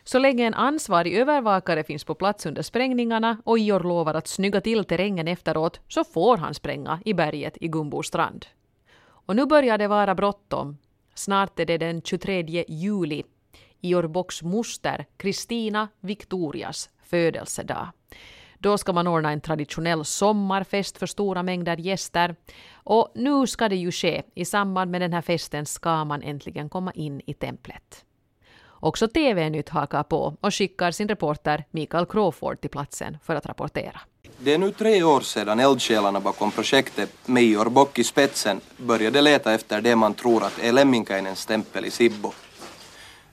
Så 0.07 0.19
länge 0.19 0.47
en 0.47 0.55
ansvarig 0.55 1.15
övervakare 1.15 1.85
finns 1.85 2.05
på 2.05 2.15
plats 2.15 2.47
under 2.47 2.63
sprängningarna 2.63 3.39
och 3.45 3.59
Ior 3.59 3.81
lovar 3.81 4.15
att 4.15 4.29
snygga 4.29 4.61
till 4.61 4.85
terrängen 4.85 5.29
efteråt 5.29 5.81
så 5.89 6.05
får 6.05 6.37
han 6.37 6.55
spränga 6.55 7.01
i 7.05 7.15
berget 7.15 7.57
i 7.61 7.69
Gumbostrand. 7.69 8.47
Och 9.07 9.37
nu 9.37 9.47
börjar 9.47 9.79
det 9.79 9.89
vara 9.89 10.15
bråttom. 10.15 10.79
Snart 11.15 11.59
är 11.59 11.67
det 11.67 11.79
den 11.79 12.03
23 12.03 12.65
juli, 12.69 13.23
Ior 13.81 14.07
Bocks 14.07 14.43
moster 14.43 15.07
Kristina 15.17 15.89
Victorias 16.01 16.91
födelsedag. 17.03 17.89
Då 18.59 18.79
ska 18.79 18.93
man 18.93 19.07
ordna 19.07 19.33
en 19.33 19.41
traditionell 19.41 20.05
sommarfest 20.05 20.99
för 20.99 21.07
stora 21.07 21.43
mängder 21.43 21.77
gäster. 21.77 22.37
Och 22.73 23.13
nu 23.15 23.47
ska 23.47 23.69
det 23.69 23.77
ju 23.77 23.93
ske. 23.93 24.23
I 24.35 24.45
samband 24.45 24.91
med 24.91 25.01
den 25.01 25.13
här 25.13 25.23
festen 25.23 25.67
ska 25.67 26.05
man 26.05 26.23
äntligen 26.23 26.69
komma 26.69 26.93
in 26.93 27.21
i 27.27 27.35
templet. 27.35 28.04
Också 28.85 29.09
TV-nytt 29.09 29.69
hakar 29.69 30.03
på 30.03 30.37
och 30.41 30.55
skickar 30.55 30.91
sin 30.91 31.09
reporter 31.09 31.65
Mikael 31.71 32.07
Crawford 32.07 32.61
till 32.61 32.71
platsen 32.71 33.19
för 33.25 33.35
att 33.35 33.47
rapportera. 33.47 34.01
Det 34.39 34.55
är 34.55 34.59
nu 34.59 34.73
tre 34.73 35.03
år 35.03 35.21
sedan 35.21 35.61
eldsjälarna 35.61 36.21
bakom 36.21 36.51
projektet 36.51 37.11
med 37.27 37.43
Ior 37.43 37.71
Bock 37.71 37.99
i 37.99 38.05
spetsen 38.05 38.61
började 38.77 39.21
leta 39.21 39.55
efter 39.55 39.81
det 39.81 39.97
man 39.97 40.15
tror 40.15 40.45
att 40.45 40.59
är 40.59 40.73
Lemminkainens 40.73 41.47
tempel 41.47 41.85
i 41.85 41.91
Sibbo. 41.91 42.33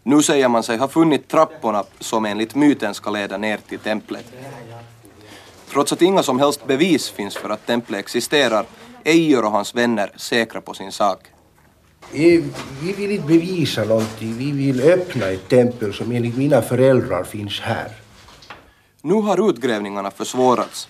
Nu 0.03 0.23
säger 0.23 0.47
man 0.47 0.63
sig 0.63 0.77
ha 0.77 0.87
funnit 0.87 1.27
trapporna 1.27 1.83
som 1.99 2.25
enligt 2.25 2.55
myten 2.55 2.93
ska 2.93 3.09
leda 3.11 3.37
ner 3.37 3.57
till 3.57 3.79
templet. 3.79 4.25
Trots 5.69 5.93
att 5.93 6.01
inga 6.01 6.23
som 6.23 6.39
helst 6.39 6.67
bevis 6.67 7.09
finns 7.09 7.37
för 7.37 7.49
att 7.49 7.65
templet 7.65 7.99
existerar 7.99 8.65
är 9.03 9.13
Ior 9.13 9.45
och 9.45 9.51
hans 9.51 9.75
vänner 9.75 10.11
säkra 10.15 10.61
på 10.61 10.73
sin 10.73 10.91
sak. 10.91 11.19
Vi 12.11 12.43
vill 12.97 13.11
inte 13.11 13.27
bevisa 13.27 13.83
någonting, 13.83 14.37
vi 14.37 14.51
vill 14.51 14.81
öppna 14.81 15.25
ett 15.25 15.49
tempel 15.49 15.93
som 15.93 16.11
enligt 16.11 16.37
mina 16.37 16.61
föräldrar 16.61 17.23
finns 17.23 17.59
här. 17.59 17.91
Nu 19.01 19.13
har 19.13 19.49
utgrävningarna 19.49 20.11
försvårats. 20.11 20.87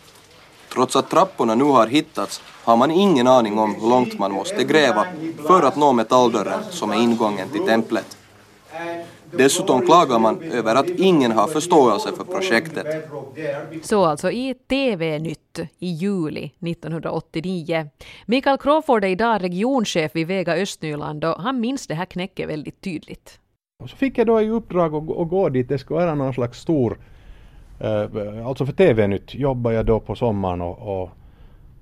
Trots 0.74 0.96
att 0.96 1.10
trapporna 1.10 1.56
nu 1.56 1.64
har 1.64 1.88
hittats 1.88 2.42
har 2.64 2.78
man 2.78 2.92
ingen 2.92 3.28
aning 3.28 3.60
om 3.60 3.76
hur 3.76 3.90
långt 3.90 4.20
man 4.20 4.32
måste 4.32 4.64
gräva 4.64 5.06
för 5.48 5.62
att 5.64 5.76
nå 5.76 5.94
metalldörren 5.94 6.64
som 6.70 6.92
är 6.92 6.96
ingången 6.96 7.50
till 7.50 7.66
templet. 7.66 8.18
Dessutom 9.38 9.86
klagar 9.86 10.20
man 10.20 10.42
över 10.42 10.76
att 10.76 10.90
ingen 10.90 11.32
har 11.32 11.48
förståelse 11.48 12.10
för 12.18 12.24
projektet. 12.24 13.10
Så 13.82 14.06
alltså 14.06 14.32
i 14.32 14.54
TV-nytt 14.54 15.60
i 15.80 15.88
juli 15.88 16.52
1989. 16.60 17.90
Mikael 18.26 18.58
Crawford 18.58 19.04
är 19.04 19.08
idag 19.08 19.44
regionchef 19.44 20.16
vid 20.16 20.28
Vega 20.28 20.54
Östnyland 20.54 21.26
och 21.26 21.42
han 21.42 21.60
minns 21.60 21.88
det 21.88 21.96
här 21.96 22.06
knäcket 22.06 22.50
väldigt 22.50 22.82
tydligt. 22.82 23.40
Och 23.84 23.90
så 23.90 23.96
fick 23.96 24.18
jag 24.18 24.28
då 24.28 24.42
i 24.42 24.50
uppdrag 24.50 24.96
att, 24.96 25.18
att 25.18 25.30
gå 25.30 25.50
dit. 25.50 25.70
Det 25.70 25.78
skulle 25.78 26.00
vara 26.00 26.16
någon 26.16 26.34
slags 26.34 26.60
stor 26.60 26.98
Uh, 27.84 28.48
alltså 28.48 28.66
för 28.66 28.74
TV-nytt 28.74 29.36
jobbade 29.36 29.76
jag 29.76 29.86
då 29.86 30.00
på 30.00 30.16
sommaren 30.16 30.62
och, 30.62 31.02
och, 31.02 31.10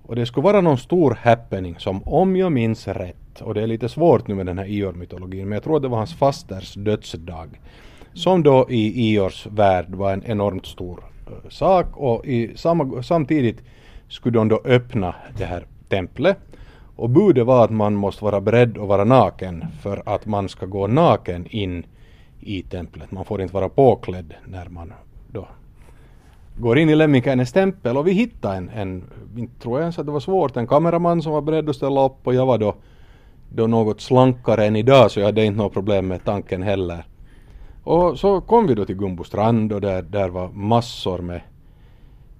och, 0.03 0.15
det 0.15 0.25
skulle 0.25 0.43
vara 0.43 0.61
någon 0.61 0.77
stor 0.77 1.17
happening 1.21 1.75
som 1.79 2.03
om 2.03 2.35
jag 2.35 2.51
minns 2.51 2.87
rätt, 2.87 3.28
och 3.41 3.53
det 3.53 3.61
är 3.61 3.67
lite 3.67 3.89
svårt 3.89 4.27
nu 4.27 4.35
med 4.35 4.45
den 4.45 4.57
här 4.57 4.65
Ior-mytologin, 4.65 5.43
men 5.45 5.51
jag 5.51 5.63
tror 5.63 5.79
det 5.79 5.87
var 5.87 5.97
hans 5.97 6.15
fasters 6.15 6.73
dödsdag. 6.73 7.59
Som 8.13 8.43
då 8.43 8.65
i 8.69 9.13
Iors 9.13 9.47
värld 9.47 9.85
var 9.89 10.13
en 10.13 10.23
enormt 10.25 10.65
stor 10.65 11.03
uh, 11.27 11.49
sak 11.49 11.85
och 11.93 12.25
i 12.25 12.57
samma, 12.57 13.03
samtidigt 13.03 13.63
skulle 14.07 14.39
de 14.39 14.47
då 14.47 14.61
öppna 14.65 15.15
det 15.37 15.45
här 15.45 15.65
templet. 15.89 16.37
Och 16.95 17.09
budet 17.09 17.45
var 17.45 17.63
att 17.63 17.71
man 17.71 17.93
måste 17.93 18.23
vara 18.23 18.41
beredd 18.41 18.77
att 18.77 18.87
vara 18.87 19.03
naken 19.03 19.65
för 19.81 20.03
att 20.05 20.25
man 20.25 20.49
ska 20.49 20.65
gå 20.65 20.87
naken 20.87 21.45
in 21.49 21.85
i 22.39 22.61
templet. 22.61 23.11
Man 23.11 23.25
får 23.25 23.41
inte 23.41 23.53
vara 23.53 23.69
påklädd 23.69 24.33
när 24.45 24.69
man 24.69 24.93
då 25.27 25.47
går 26.59 26.79
in 26.79 26.89
i 26.89 26.95
Lemminkainens 26.95 27.51
tempel 27.51 27.97
och 27.97 28.07
vi 28.07 28.11
hittade 28.11 28.55
en, 28.55 28.69
en 28.69 29.03
inte 29.37 29.61
tror 29.61 29.77
jag 29.77 29.81
ens 29.81 29.99
att 29.99 30.05
det 30.05 30.11
var 30.11 30.19
svårt, 30.19 30.57
en 30.57 30.67
kameraman 30.67 31.21
som 31.21 31.31
var 31.31 31.41
beredd 31.41 31.69
att 31.69 31.75
ställa 31.75 32.05
upp 32.05 32.27
och 32.27 32.33
jag 32.33 32.45
var 32.45 32.57
då, 32.57 32.75
då 33.49 33.67
något 33.67 34.01
slankare 34.01 34.65
än 34.65 34.75
idag 34.75 35.11
så 35.11 35.19
jag 35.19 35.25
hade 35.25 35.45
inte 35.45 35.57
något 35.57 35.73
problem 35.73 36.07
med 36.07 36.25
tanken 36.25 36.63
heller. 36.63 37.05
Och 37.83 38.19
så 38.19 38.41
kom 38.41 38.67
vi 38.67 38.75
då 38.75 38.85
till 38.85 38.95
Gumbostrand 38.95 39.73
och 39.73 39.81
där, 39.81 40.01
där 40.01 40.29
var 40.29 40.49
massor 40.49 41.19
med, 41.19 41.41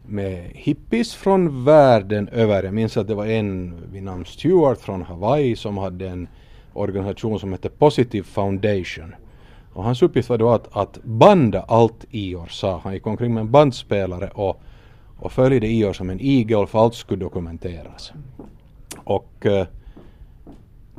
med 0.08 0.51
hippies 0.54 1.13
från 1.13 1.63
världen 1.63 2.28
över. 2.28 2.63
Jag 2.63 2.74
minns 2.74 2.98
att 2.98 3.08
det 3.08 3.16
var 3.16 3.25
en 3.25 3.74
vid 3.92 4.04
namn 4.04 4.25
Stewart 4.25 4.80
från 4.82 5.01
Hawaii 5.01 5.56
som 5.56 5.78
hade 5.78 6.10
en 6.10 6.28
organisation 6.74 7.39
som 7.39 7.51
hette 7.51 7.70
Positive 7.70 8.24
Foundation. 8.24 9.16
Och 9.74 9.84
hans 9.84 10.01
uppgift 10.01 10.30
var 10.30 10.38
då 10.38 10.50
att, 10.50 10.78
att 10.78 11.04
banda 11.04 11.66
allt 11.68 12.06
Ior 12.12 12.48
sa. 12.48 12.82
Han 12.84 12.94
gick 12.94 13.08
omkring 13.08 13.34
med 13.34 13.42
en 13.42 13.51
bandspelare 13.51 14.30
och, 14.34 14.62
och 15.20 15.32
följde 15.32 15.68
Ior 15.68 15.94
som 15.94 16.10
en 16.10 16.20
igel 16.20 16.68
för 16.68 16.80
allt 16.80 16.96
skulle 16.96 17.24
dokumenteras. 17.24 18.12
Och 19.04 19.46
eh, 19.46 19.68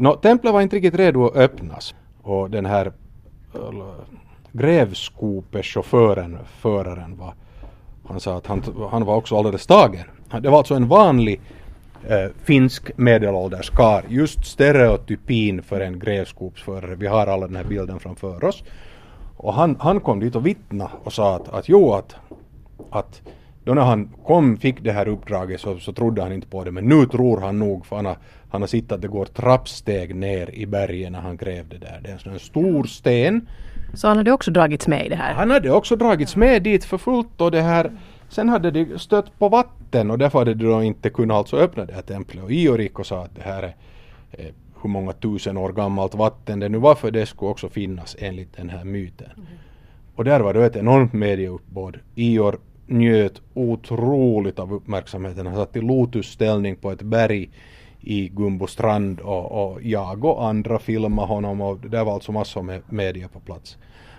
no, 0.00 0.16
templet 0.16 0.52
var 0.52 0.60
inte 0.60 0.76
riktigt 0.76 0.94
redo 0.94 1.26
att 1.26 1.36
öppnas. 1.36 1.94
Och 2.22 2.50
den 2.50 2.66
här 2.66 2.92
grävskopechauffören, 4.52 6.38
föraren 6.46 7.16
var, 7.16 7.34
han 8.08 8.20
sa 8.20 8.36
att 8.36 8.46
han, 8.46 8.62
han 8.90 9.04
var 9.04 9.16
också 9.16 9.38
alldeles 9.38 9.66
tagen. 9.66 10.04
Det 10.40 10.48
var 10.48 10.58
alltså 10.58 10.74
en 10.74 10.88
vanlig 10.88 11.40
eh, 12.08 12.26
finsk 12.44 12.90
medelålders 12.96 13.70
kar. 13.70 14.04
Just 14.08 14.44
stereotypin 14.44 15.62
för 15.62 15.80
en 15.80 15.98
grävskopsförare. 15.98 16.94
Vi 16.94 17.06
har 17.06 17.26
alla 17.26 17.46
den 17.46 17.56
här 17.56 17.64
bilden 17.64 18.00
framför 18.00 18.44
oss. 18.44 18.64
Och 19.36 19.54
han, 19.54 19.76
han 19.80 20.00
kom 20.00 20.20
dit 20.20 20.36
och 20.36 20.46
vittna 20.46 20.90
och 21.04 21.12
sa 21.12 21.36
att, 21.36 21.48
att 21.48 21.68
jo 21.68 21.92
att, 21.92 22.16
att 22.90 23.22
då 23.64 23.74
när 23.74 23.82
han 23.82 24.08
kom, 24.24 24.56
fick 24.56 24.84
det 24.84 24.92
här 24.92 25.08
uppdraget 25.08 25.60
så, 25.60 25.78
så 25.78 25.92
trodde 25.92 26.22
han 26.22 26.32
inte 26.32 26.46
på 26.46 26.64
det 26.64 26.70
men 26.70 26.84
nu 26.84 27.06
tror 27.06 27.40
han 27.40 27.58
nog 27.58 27.86
för 27.86 27.96
han 27.96 28.06
har, 28.06 28.16
han 28.50 28.62
har 28.62 28.68
sett 28.68 28.92
att 28.92 29.02
det 29.02 29.08
går 29.08 29.24
trappsteg 29.24 30.14
ner 30.14 30.50
i 30.50 30.66
berget 30.66 31.12
när 31.12 31.20
han 31.20 31.36
grävde 31.36 31.78
där. 31.78 32.00
Det 32.02 32.08
är 32.08 32.12
en 32.12 32.18
sån 32.18 32.38
stor 32.38 32.84
sten. 32.84 33.48
Så 33.94 34.08
han 34.08 34.16
hade 34.16 34.32
också 34.32 34.50
dragits 34.50 34.88
med 34.88 35.06
i 35.06 35.08
det 35.08 35.16
här? 35.16 35.34
Han 35.34 35.50
hade 35.50 35.70
också 35.70 35.96
dragits 35.96 36.36
med 36.36 36.62
dit 36.62 36.84
för 36.84 36.98
fullt 36.98 37.40
och 37.40 37.50
det 37.50 37.62
här 37.62 37.90
Sen 38.30 38.48
hade 38.48 38.70
de 38.70 38.98
stött 38.98 39.38
på 39.38 39.48
vatten 39.48 40.10
och 40.10 40.18
därför 40.18 40.38
hade 40.38 40.54
de 40.54 40.64
då 40.64 40.82
inte 40.82 41.10
kunnat 41.10 41.36
alltså 41.36 41.56
öppna 41.56 41.84
det 41.84 41.94
här 41.94 42.02
templet. 42.02 42.44
Och 42.44 42.52
Ioriko 42.52 43.04
sa 43.04 43.24
att 43.24 43.36
det 43.36 43.42
här 43.42 43.62
är 43.62 43.74
eh, 44.30 44.54
hur 44.82 44.90
många 44.90 45.12
tusen 45.12 45.56
år 45.56 45.72
gammalt 45.72 46.14
vatten 46.14 46.60
det 46.60 46.68
nu 46.68 46.78
var 46.78 46.94
för 46.94 47.10
det 47.10 47.26
skulle 47.26 47.50
också 47.50 47.68
finnas 47.68 48.16
enligt 48.18 48.56
den 48.56 48.70
här 48.70 48.84
myten. 48.84 49.30
Mm. 49.36 49.46
Och 50.14 50.24
där 50.24 50.40
var 50.40 50.54
det 50.54 50.66
ett 50.66 50.76
enormt 50.76 51.12
medieuppbåd. 51.12 51.98
Ior 52.14 52.58
njöt 52.90 53.42
otroligt 53.54 54.58
av 54.58 54.74
uppmärksamheten. 54.74 55.46
Han 55.46 55.56
satt 55.56 55.76
i 55.76 55.80
lotusställning 55.80 56.76
på 56.76 56.90
ett 56.90 57.02
berg 57.02 57.50
i 58.00 58.28
Gumbostrand 58.28 59.20
och, 59.20 59.72
och 59.72 59.82
jag 59.82 60.24
och 60.24 60.46
andra 60.46 60.78
filmade 60.78 61.28
honom 61.28 61.60
och 61.60 61.78
det 61.80 62.04
var 62.04 62.14
alltså 62.14 62.32
massor 62.32 62.62
med 62.62 62.82
media 62.88 63.28
på 63.28 63.40
plats. 63.40 63.78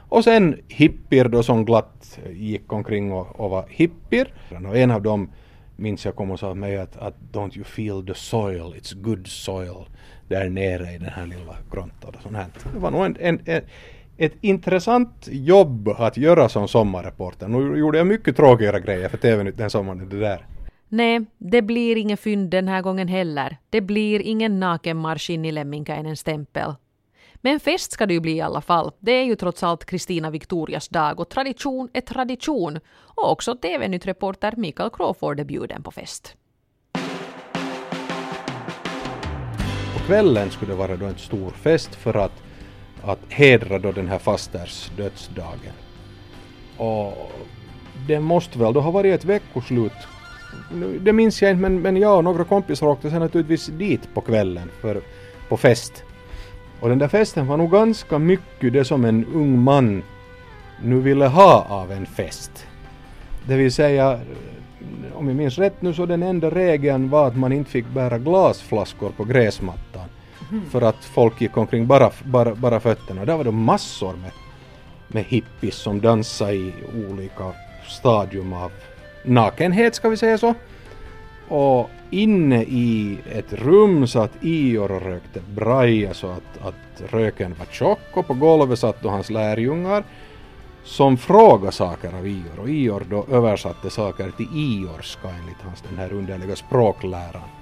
Och 0.10 0.24
sen 0.24 0.60
hippier 0.68 1.28
då 1.28 1.44
som 1.44 1.66
glatt 1.66 2.20
gick 2.32 2.74
omkring 2.74 3.12
och, 3.12 3.40
och 3.40 3.50
var 3.50 3.66
hippier. 3.70 4.34
Och 4.70 4.78
en 4.78 4.92
av 4.92 5.02
dem 5.02 5.30
minns 5.76 6.06
jag 6.06 6.16
kom 6.16 6.32
och 6.32 6.40
sa 6.40 6.52
till 6.52 6.60
mig 6.60 6.78
att, 6.78 6.98
att 6.98 7.16
don't 7.32 7.58
you 7.58 7.64
feel 7.64 8.06
the 8.06 8.14
soil, 8.14 8.74
it's 8.74 9.02
good 9.02 9.28
soil 9.28 9.86
där 10.28 10.50
nere 10.50 10.94
i 10.94 10.98
den 10.98 11.10
här 11.10 11.26
lilla 11.26 11.56
grottan. 11.72 12.16
Och 12.16 12.22
sånt 12.24 12.36
här. 12.36 12.48
Det 12.74 12.80
var 12.80 12.92
nog 12.92 13.06
en, 13.06 13.18
en, 13.20 13.40
en, 13.46 13.62
ett 14.22 14.34
intressant 14.42 15.28
jobb 15.32 15.88
att 15.88 16.18
göra 16.18 16.50
som 16.50 16.68
sommarreporter. 16.68 17.48
Nu 17.48 17.78
gjorde 17.78 17.98
jag 17.98 18.08
mycket 18.08 18.36
tråkigare 18.36 18.80
grejer 18.80 19.10
för 19.10 19.18
TV 19.18 19.52
den 19.52 19.70
sommaren 19.70 20.10
det 20.10 20.20
där. 20.20 20.46
Nej, 20.90 21.26
det 21.38 21.62
blir 21.62 21.96
ingen 21.96 22.18
fynd 22.18 22.50
den 22.50 22.68
här 22.68 22.82
gången 22.82 23.08
heller. 23.08 23.58
Det 23.70 23.82
blir 23.82 24.20
ingen 24.20 24.60
nakenmarsch 24.60 25.30
in 25.30 25.46
i 25.46 25.52
Lemminkainens 25.52 26.24
tempel. 26.24 26.76
Men 27.36 27.60
fest 27.60 27.92
ska 27.92 28.06
det 28.06 28.14
ju 28.14 28.20
bli 28.20 28.36
i 28.36 28.42
alla 28.42 28.62
fall. 28.62 28.92
Det 29.00 29.12
är 29.12 29.24
ju 29.24 29.36
trots 29.36 29.64
allt 29.64 29.86
Kristina 29.86 30.30
Victorias 30.30 30.88
dag 30.88 31.20
och 31.20 31.30
tradition 31.30 31.90
är 31.94 32.02
tradition. 32.02 32.80
Och 32.94 33.32
också 33.32 33.56
TV-nytt-reporter 33.56 34.54
Mikael 34.58 34.90
Crawford 34.90 35.40
är 35.40 35.44
bjuden 35.44 35.84
på 35.84 35.92
fest. 35.92 36.36
På 39.94 40.00
kvällen 40.08 40.52
skulle 40.52 40.72
det 40.72 40.78
vara 40.78 40.96
då 40.96 41.06
en 41.06 41.18
stor 41.18 41.50
fest 41.50 41.96
för 41.96 42.14
att, 42.14 42.44
att 43.04 43.20
hedra 43.30 43.80
då 43.80 43.92
den 43.92 44.08
här 44.08 44.20
fasters 44.20 44.92
dödsdagen. 44.98 45.74
Och 46.78 47.32
det 48.08 48.20
måste 48.20 48.60
väl 48.60 48.74
då 48.74 48.80
ha 48.80 48.92
varit 48.92 49.16
ett 49.16 49.26
veckoslut. 49.26 50.08
Det 51.00 51.14
minns 51.14 51.42
jag 51.42 51.52
inte 51.52 51.62
men, 51.62 51.82
men 51.82 51.98
jag 51.98 52.18
och 52.18 52.24
några 52.24 52.44
kompisar 52.44 52.88
åkte 52.88 53.10
sen 53.10 53.20
naturligtvis 53.20 53.66
dit 53.66 54.14
på 54.14 54.22
kvällen 54.22 54.72
för, 54.82 55.02
på 55.50 55.58
fest. 55.58 56.04
Och 56.80 56.90
den 56.90 57.00
där 57.00 57.08
festen 57.08 57.48
var 57.48 57.58
nog 57.58 57.72
ganska 57.72 58.20
mycket 58.20 58.74
det 58.74 58.86
som 58.86 59.06
en 59.06 59.26
ung 59.26 59.60
man 59.60 60.04
nu 60.84 61.00
ville 61.00 61.28
ha 61.28 61.66
av 61.70 61.92
en 61.92 62.06
fest. 62.06 62.68
Det 63.48 63.56
vill 63.56 63.72
säga, 63.72 64.20
om 65.14 65.28
jag 65.28 65.36
minns 65.36 65.58
rätt 65.58 65.82
nu 65.82 65.94
så 65.94 66.06
den 66.06 66.24
enda 66.24 66.50
regeln 66.50 67.10
var 67.10 67.28
att 67.28 67.38
man 67.38 67.52
inte 67.52 67.72
fick 67.72 67.88
bära 67.88 68.18
glasflaskor 68.18 69.10
på 69.10 69.24
gräsmattan. 69.24 69.91
För 70.72 70.82
att 70.82 71.06
folk 71.06 71.42
gick 71.42 71.58
omkring 71.58 71.88
bara, 71.88 72.12
bara, 72.24 72.56
bara 72.56 72.80
fötterna. 72.80 73.26
Där 73.26 73.38
var 73.38 73.44
det 73.44 73.52
massor 73.52 74.14
med, 74.14 74.32
med 75.08 75.24
hippies 75.24 75.76
som 75.76 76.02
dansade 76.02 76.54
i 76.54 76.74
olika 77.10 77.52
stadium 77.88 78.54
av 78.54 78.72
nakenhet, 79.26 79.96
ska 79.96 80.10
vi 80.10 80.18
säga 80.18 80.38
så. 80.38 80.54
Och 81.48 81.90
inne 82.10 82.64
i 82.64 83.18
ett 83.32 83.54
rum 83.54 84.08
satt 84.08 84.32
Ior 84.42 84.92
och 84.92 85.02
rökte 85.02 85.42
braja 85.56 86.14
så 86.14 86.28
att, 86.28 86.68
att 86.68 87.12
röken 87.12 87.56
var 87.60 87.66
tjock 87.66 88.00
och 88.14 88.28
på 88.28 88.34
golvet 88.34 88.80
satt 88.80 89.02
då 89.02 89.10
hans 89.10 89.30
lärjungar 89.30 90.04
som 90.84 91.18
frågade 91.18 91.72
saker 91.72 92.14
av 92.14 92.28
Ior 92.28 92.60
och 92.60 92.70
Ior 92.70 93.04
då 93.10 93.26
översatte 93.32 93.90
saker 93.90 94.32
till 94.38 94.48
iorska 94.54 95.30
enligt 95.30 95.62
hans 95.64 95.82
den 95.90 95.98
här 95.98 96.14
underliga 96.14 96.56
språkläran. 96.56 97.61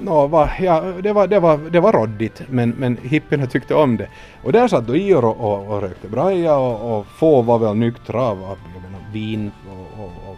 No, 0.00 0.26
va, 0.26 0.50
ja, 0.60 0.80
det, 1.02 1.12
var, 1.12 1.26
det, 1.26 1.40
var, 1.40 1.58
det 1.70 1.80
var 1.80 1.92
råddigt 1.92 2.42
men, 2.48 2.70
men 2.70 2.96
hippierna 3.02 3.46
tyckte 3.46 3.74
om 3.74 3.96
det. 3.96 4.08
Och 4.42 4.52
där 4.52 4.68
satt 4.68 4.86
då 4.86 4.96
Ior 4.96 5.24
och, 5.24 5.40
och, 5.40 5.74
och 5.74 5.82
rökte 5.82 6.08
braja 6.08 6.56
och, 6.56 6.98
och 6.98 7.06
få 7.06 7.42
var 7.42 7.58
väl 7.58 7.76
nyktra 7.76 8.22
av 8.22 8.36
menar, 8.36 9.12
vin 9.12 9.50
och, 9.70 10.04
och, 10.04 10.12
och, 10.30 10.36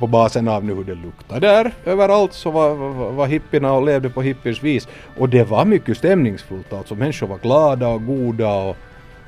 på 0.00 0.06
basen 0.06 0.48
av 0.48 0.64
nu 0.64 0.74
hur 0.74 0.84
det 0.84 0.94
luktade 0.94 1.40
där 1.40 1.72
överallt 1.84 2.32
så 2.32 2.50
var, 2.50 2.74
var, 2.74 3.10
var 3.10 3.26
hippierna 3.26 3.72
och 3.72 3.84
levde 3.84 4.10
på 4.10 4.22
hippiers 4.22 4.62
vis. 4.62 4.88
Och 5.18 5.28
det 5.28 5.44
var 5.44 5.64
mycket 5.64 5.96
stämningsfullt 5.96 6.72
alltså. 6.72 6.94
Människor 6.94 7.26
var 7.26 7.38
glada 7.38 7.88
och 7.88 8.06
goda 8.06 8.54
och 8.54 8.76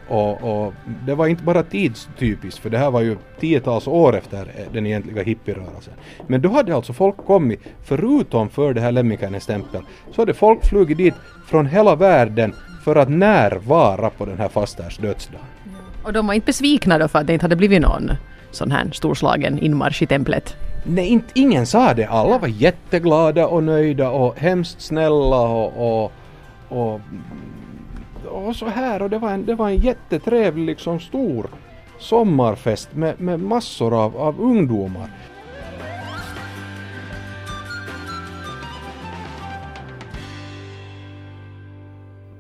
och, 0.09 0.65
och, 0.67 0.75
det 1.07 1.15
var 1.15 1.27
inte 1.27 1.43
bara 1.43 1.63
tidstypiskt, 1.63 2.61
för 2.61 2.71
det 2.71 2.79
här 2.79 2.91
var 2.91 3.01
ju 3.01 3.17
tiotals 3.41 3.87
år 3.87 4.17
efter 4.17 4.53
den 4.73 4.87
egentliga 4.87 5.23
hippierörelsen. 5.23 5.95
Men 6.27 6.43
då 6.43 6.49
hade 6.49 6.75
alltså 6.75 6.93
folk 6.93 7.17
kommit, 7.17 7.61
förutom 7.85 8.49
för 8.49 8.75
det 8.75 8.81
här 8.81 8.93
Lemminkainens 8.93 9.47
tempel, 9.47 9.83
så 10.13 10.23
hade 10.23 10.35
folk 10.35 10.65
flugit 10.65 10.99
dit 10.99 11.15
från 11.47 11.67
hela 11.67 11.97
världen 11.97 12.55
för 12.85 12.97
att 12.97 13.09
närvara 13.09 14.11
på 14.11 14.27
den 14.27 14.39
här 14.39 14.49
fasters 14.49 14.99
dödsdag. 14.99 15.41
Och 16.05 16.13
de 16.13 16.27
var 16.27 16.35
inte 16.35 16.47
besvikna 16.47 16.99
då 16.99 17.09
för 17.09 17.19
att 17.19 17.27
det 17.27 17.33
inte 17.33 17.45
hade 17.45 17.57
blivit 17.57 17.83
någon 17.83 18.11
sån 18.51 18.71
här 18.71 18.91
storslagen 18.93 19.59
inmarsch 19.59 20.03
i 20.03 20.07
templet? 20.07 20.57
Nej, 20.85 21.09
inte, 21.09 21.27
ingen 21.35 21.67
sa 21.67 21.95
det. 21.95 22.05
Alla 22.05 22.39
var 22.39 22.49
jätteglada 22.49 23.47
och 23.47 23.63
nöjda 23.63 24.11
och 24.11 24.39
hemskt 24.39 24.81
snälla 24.81 25.41
och, 25.41 26.03
och, 26.05 26.13
och 26.69 27.01
och 28.35 28.57
så 28.57 28.67
här 28.67 29.03
och 29.03 29.11
det 29.11 29.19
var 29.19 29.31
en, 29.31 29.47
det 29.47 29.55
var 29.55 29.69
en 29.69 29.79
jättetrevlig 29.79 30.67
liksom 30.67 31.01
stor 31.01 31.47
sommarfest 31.99 32.95
med, 32.95 33.21
med 33.21 33.41
massor 33.41 34.05
av, 34.05 34.17
av 34.17 34.41
ungdomar. 34.41 35.11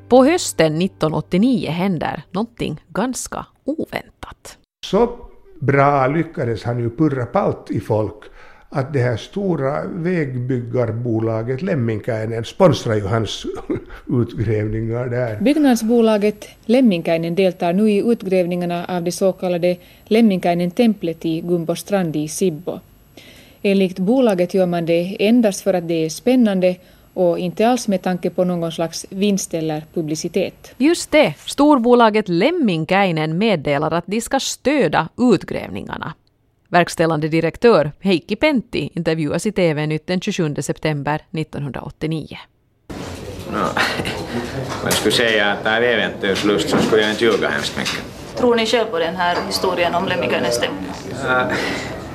På 0.08 0.24
hösten 0.24 0.82
1989 0.82 1.70
händer 1.70 2.22
någonting 2.30 2.80
ganska 2.88 3.46
oväntat. 3.64 4.58
Så 4.86 5.18
bra 5.60 6.06
lyckades 6.06 6.64
han 6.64 6.78
ju 6.78 6.90
purra 6.90 7.26
palt 7.26 7.70
i 7.70 7.80
folk 7.80 8.24
att 8.76 8.92
det 8.92 8.98
här 8.98 9.16
stora 9.16 9.84
vägbyggarbolaget 9.86 11.62
Lemminkäinen 11.62 12.44
sponsrar 12.44 12.94
ju 12.94 13.06
hans 13.06 13.46
utgrävningar 14.08 15.06
där. 15.06 15.40
Byggnadsbolaget 15.40 16.48
Lemminkäinen 16.66 17.34
deltar 17.34 17.72
nu 17.72 17.90
i 17.90 17.98
utgrävningarna 17.98 18.84
av 18.84 19.02
det 19.02 19.12
så 19.12 19.32
kallade 19.32 19.76
Lemminkäinen-templet 20.04 21.24
i 21.26 21.40
Gumbostrand 21.40 22.16
i 22.16 22.28
Sibbo. 22.28 22.80
Enligt 23.62 23.98
bolaget 23.98 24.54
gör 24.54 24.66
man 24.66 24.86
det 24.86 25.16
endast 25.18 25.60
för 25.60 25.74
att 25.74 25.88
det 25.88 26.04
är 26.04 26.08
spännande 26.08 26.76
och 27.14 27.38
inte 27.38 27.68
alls 27.68 27.88
med 27.88 28.02
tanke 28.02 28.30
på 28.30 28.44
någon 28.44 28.72
slags 28.72 29.06
vinst 29.10 29.54
eller 29.54 29.82
publicitet. 29.94 30.74
Just 30.78 31.10
det, 31.10 31.34
storbolaget 31.46 32.28
Lemminkäinen 32.28 33.38
meddelar 33.38 33.90
att 33.90 34.06
de 34.06 34.20
ska 34.20 34.40
stödja 34.40 35.08
utgrävningarna. 35.18 36.14
Verkställande 36.74 37.28
direktör 37.28 37.92
Heikki 38.00 38.36
Pentti 38.36 38.90
intervjuas 38.94 39.46
i 39.46 39.52
TV-nytt 39.52 40.06
den 40.06 40.20
27 40.20 40.54
september 40.60 41.20
1989. 41.30 42.38
No, 43.52 43.58
jag 44.84 44.92
skulle 44.92 45.12
säga 45.12 45.52
att 45.52 45.66
av 45.66 45.82
äventyrslust 45.82 46.70
så 46.70 46.76
skulle 46.76 47.02
jag 47.02 47.10
inte 47.10 47.24
ljuga 47.24 47.48
hemskt 47.48 47.76
mycket. 47.76 47.98
Tror 48.36 48.54
ni 48.54 48.66
själv 48.66 48.86
på 48.86 48.98
den 48.98 49.16
här 49.16 49.36
historien 49.46 49.94
om 49.94 50.06
Lemminkäinens 50.06 50.60
tempel? 50.60 50.84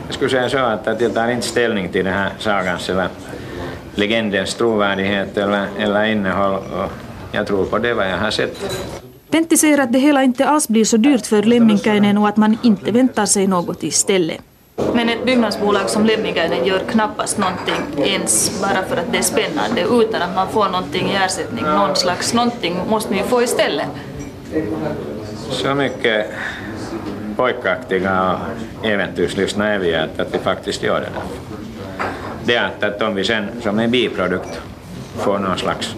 Jag 0.06 0.14
skulle 0.14 0.30
säga 0.30 0.50
så 0.50 0.58
att 0.58 1.02
jag 1.02 1.14
tar 1.14 1.30
inte 1.30 1.48
ställning 1.48 1.90
till 1.90 2.06
den 2.06 2.14
här 2.14 2.32
sagans 2.40 2.90
eller 2.90 3.08
legendens 3.96 4.56
trovärdighet 4.56 5.38
eller, 5.38 5.68
eller 5.78 6.06
innehåll. 6.06 6.54
Och 6.56 6.92
jag 7.32 7.48
tror 7.48 7.66
på 7.66 7.78
det 7.78 7.94
vad 7.94 8.10
jag 8.10 8.18
har 8.18 8.32
sett. 8.32 8.58
Pentti 9.30 9.58
säger 9.58 9.78
att 9.78 9.94
det 9.94 10.00
hela 10.00 10.24
inte 10.24 10.46
alls 10.46 10.68
blir 10.68 10.86
så 10.86 10.98
dyrt 10.98 11.26
för 11.26 11.44
Lemminkäinen 11.44 12.18
och 12.18 12.28
att 12.28 12.38
man 12.38 12.58
inte 12.64 12.92
väntar 12.92 13.26
sig 13.26 13.48
något 13.48 13.84
istället. 13.84 14.42
Men 14.94 15.10
ett 15.10 15.26
byggnadsbolag 15.26 15.90
som 15.90 16.06
Lemminkäinen 16.06 16.66
gör 16.66 16.80
knappast 16.80 17.38
någonting 17.38 18.04
ens 18.04 18.62
bara 18.62 18.84
för 18.84 18.98
att 18.98 19.12
det 19.12 19.18
är 19.18 19.22
spännande 19.22 19.82
utan 19.82 20.22
att 20.22 20.36
man 20.36 20.48
får 20.48 20.70
någonting 20.70 21.12
i 21.12 21.16
ersättning. 21.16 21.64
Någon 21.64 21.96
slags 21.96 22.34
någonting 22.34 22.80
måste 22.90 23.12
ni 23.12 23.18
ju 23.18 23.24
få 23.24 23.44
istället. 23.44 23.88
Så 25.50 25.76
mycket 25.76 26.26
pojkaktiga 27.36 28.34
och 28.82 28.86
äventyrslystna 28.86 29.68
är 29.68 29.80
vi 29.80 29.96
att, 29.96 30.20
att 30.20 30.34
vi 30.34 30.38
faktiskt 30.38 30.84
gör 30.84 31.00
det. 31.00 31.10
Det 32.44 32.56
är 32.56 32.66
att, 32.66 32.84
att 32.84 33.02
om 33.02 33.16
vi 33.16 33.24
sen 33.24 33.48
som 33.62 33.80
en 33.80 33.92
biprodukt 33.92 34.62
får 35.18 35.40
någon 35.40 35.58
slags 35.58 35.96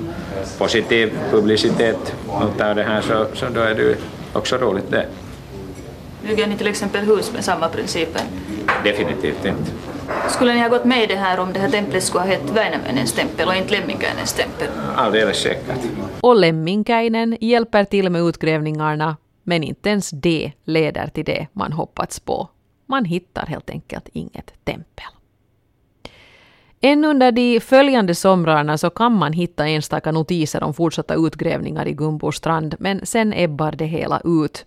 positiv 0.57 1.19
publicitet 1.31 2.15
av 2.59 2.75
det 2.75 2.83
här 2.83 3.01
så, 3.01 3.25
så 3.33 3.45
då 3.53 3.59
är 3.59 3.75
det 3.75 3.81
ju 3.81 3.95
också 4.33 4.57
roligt 4.57 4.91
det. 4.91 5.05
Bygger 6.27 6.47
ni 6.47 6.57
till 6.57 6.67
exempel 6.67 7.05
hus 7.05 7.31
med 7.33 7.45
samma 7.45 7.69
principer? 7.69 8.21
Definitivt 8.83 9.45
inte. 9.45 9.71
Skulle 10.29 10.53
ni 10.53 10.59
ha 10.59 10.67
gått 10.67 10.85
med 10.85 11.03
i 11.03 11.05
det 11.05 11.15
här 11.15 11.39
om 11.39 11.53
det 11.53 11.59
här 11.59 11.69
templet 11.69 12.03
skulle 12.03 12.23
ha 12.23 12.27
hett 12.27 12.49
Väinämöinens 12.49 13.13
tempel 13.13 13.47
och 13.47 13.55
inte 13.55 13.71
Lemminkäinens 13.71 14.33
tempel? 14.33 14.67
Alldeles 14.95 15.37
säkert. 15.37 15.79
Och 16.21 16.35
Lemminkäinen 16.35 17.37
hjälper 17.41 17.83
till 17.83 18.09
med 18.09 18.21
utgrävningarna, 18.21 19.17
men 19.43 19.63
inte 19.63 19.89
ens 19.89 20.09
det 20.09 20.51
leder 20.63 21.07
till 21.07 21.25
det 21.25 21.47
man 21.53 21.71
hoppats 21.71 22.19
på. 22.19 22.49
Man 22.85 23.05
hittar 23.05 23.45
helt 23.45 23.69
enkelt 23.69 24.09
inget 24.13 24.53
tempel. 24.63 25.05
Än 26.83 27.05
under 27.05 27.31
de 27.31 27.59
följande 27.59 28.15
somrarna 28.15 28.77
så 28.77 28.89
kan 28.89 29.17
man 29.17 29.33
hitta 29.33 29.67
enstaka 29.67 30.11
notiser 30.11 30.63
om 30.63 30.73
fortsatta 30.73 31.15
utgrävningar 31.15 31.87
i 31.87 31.93
Gumbostrand, 31.93 32.75
men 32.79 33.05
sen 33.05 33.33
ebbar 33.33 33.71
det 33.71 33.85
hela 33.85 34.21
ut. 34.23 34.65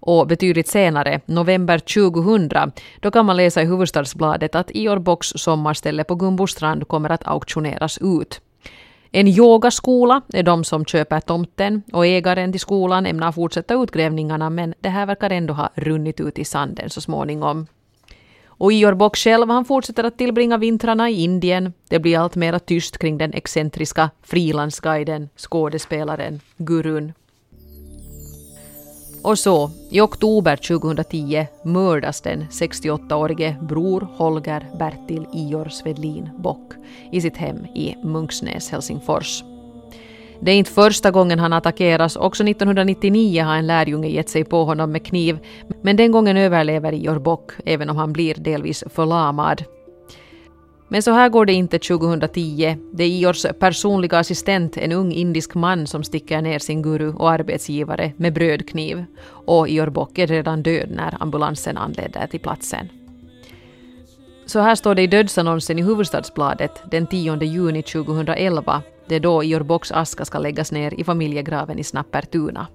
Och 0.00 0.26
betydligt 0.26 0.68
senare, 0.68 1.20
november 1.26 1.78
2000, 1.78 2.72
då 3.00 3.10
kan 3.10 3.26
man 3.26 3.36
läsa 3.36 3.62
i 3.62 3.64
Huvudstadsbladet 3.64 4.54
att 4.54 4.70
Iorbox 4.74 5.28
sommarställe 5.28 6.04
på 6.04 6.14
Gumbostrand 6.14 6.88
kommer 6.88 7.10
att 7.10 7.26
auktioneras 7.26 7.98
ut. 7.98 8.40
En 9.12 9.28
yogaskola 9.28 10.22
är 10.32 10.42
de 10.42 10.64
som 10.64 10.84
köper 10.84 11.20
tomten 11.20 11.82
och 11.92 12.06
ägaren 12.06 12.52
till 12.52 12.60
skolan 12.60 13.06
ämnar 13.06 13.32
fortsätta 13.32 13.74
utgrävningarna 13.74 14.50
men 14.50 14.74
det 14.80 14.88
här 14.88 15.06
verkar 15.06 15.30
ändå 15.30 15.54
ha 15.54 15.70
runnit 15.74 16.20
ut 16.20 16.38
i 16.38 16.44
sanden 16.44 16.90
så 16.90 17.00
småningom. 17.00 17.66
Och 18.46 18.72
Ior 18.72 18.94
Bock 18.94 19.16
själv 19.16 19.48
han 19.48 19.64
fortsätter 19.64 20.04
att 20.04 20.18
tillbringa 20.18 20.58
vintrarna 20.58 21.10
i 21.10 21.22
Indien. 21.22 21.72
Det 21.88 21.98
blir 21.98 22.18
allt 22.18 22.34
mera 22.34 22.58
tyst 22.58 22.98
kring 22.98 23.18
den 23.18 23.32
excentriska 23.32 24.10
frilansguiden, 24.22 25.28
skådespelaren, 25.36 26.40
gurun. 26.56 27.12
Och 29.22 29.38
så, 29.38 29.70
i 29.90 30.00
oktober 30.00 30.56
2010 30.56 31.46
mördas 31.62 32.20
den 32.20 32.46
68-årige 32.50 33.56
bror 33.62 34.08
Holger 34.16 34.66
Bertil 34.78 35.26
Ior 35.32 35.68
Svedlin 35.68 36.30
Bock 36.38 36.72
i 37.12 37.20
sitt 37.20 37.36
hem 37.36 37.64
i 37.74 37.96
Munksnäs, 38.02 38.70
Helsingfors. 38.70 39.44
Det 40.40 40.50
är 40.50 40.54
inte 40.54 40.70
första 40.70 41.10
gången 41.10 41.38
han 41.38 41.52
attackeras, 41.52 42.16
också 42.16 42.44
1999 42.44 43.42
har 43.42 43.56
en 43.56 43.66
lärjunge 43.66 44.08
gett 44.08 44.28
sig 44.28 44.44
på 44.44 44.64
honom 44.64 44.92
med 44.92 45.06
kniv, 45.06 45.38
men 45.82 45.96
den 45.96 46.12
gången 46.12 46.36
överlever 46.36 46.92
Ior 46.92 47.18
Bock, 47.18 47.52
även 47.64 47.90
om 47.90 47.96
han 47.96 48.12
blir 48.12 48.34
delvis 48.34 48.84
förlamad. 48.90 49.64
Men 50.92 51.02
så 51.02 51.10
här 51.10 51.28
går 51.28 51.46
det 51.46 51.52
inte 51.52 51.78
2010. 51.78 52.76
Det 52.92 53.04
är 53.04 53.08
Iors 53.08 53.46
personliga 53.58 54.18
assistent, 54.18 54.76
en 54.76 54.92
ung 54.92 55.12
indisk 55.12 55.54
man, 55.54 55.86
som 55.86 56.04
sticker 56.04 56.42
ner 56.42 56.58
sin 56.58 56.82
guru 56.82 57.12
och 57.12 57.30
arbetsgivare 57.30 58.12
med 58.16 58.32
brödkniv. 58.32 59.04
Och 59.46 59.68
Ior 59.68 59.90
Bock 59.90 60.18
är 60.18 60.26
redan 60.26 60.62
död 60.62 60.90
när 60.90 61.22
ambulansen 61.22 61.76
anländer 61.76 62.26
till 62.26 62.40
platsen. 62.40 62.88
Så 64.46 64.60
här 64.60 64.74
står 64.74 64.94
det 64.94 65.02
i 65.02 65.06
dödsannonsen 65.06 65.78
i 65.78 65.82
Huvudstadsbladet 65.82 66.82
den 66.90 67.06
10 67.06 67.44
juni 67.44 67.82
2011. 67.82 68.82
Det 69.08 69.14
är 69.14 69.20
då 69.20 69.44
Ior 69.44 69.62
Bocks 69.62 69.92
aska 69.92 70.24
ska 70.24 70.38
läggas 70.38 70.72
ner 70.72 71.00
i 71.00 71.04
familjegraven 71.04 71.78
i 71.78 71.84
Snappertuna. 71.84 72.66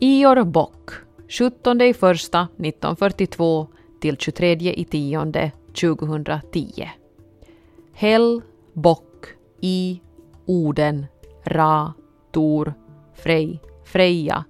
Ior 0.00 0.44
Bock, 0.44 0.90
17 1.28 1.80
i 1.80 1.94
första 1.94 2.40
1942 2.40 3.66
till 4.00 4.16
23 4.16 4.52
i 4.52 4.84
tionde 4.84 5.52
2010. 5.80 6.88
Hell, 7.92 8.42
Bock, 8.72 9.26
I, 9.60 10.00
Oden, 10.46 11.06
Ra, 11.44 11.92
Tor, 12.32 12.74
Frej, 13.14 13.60
Freja, 13.84 14.44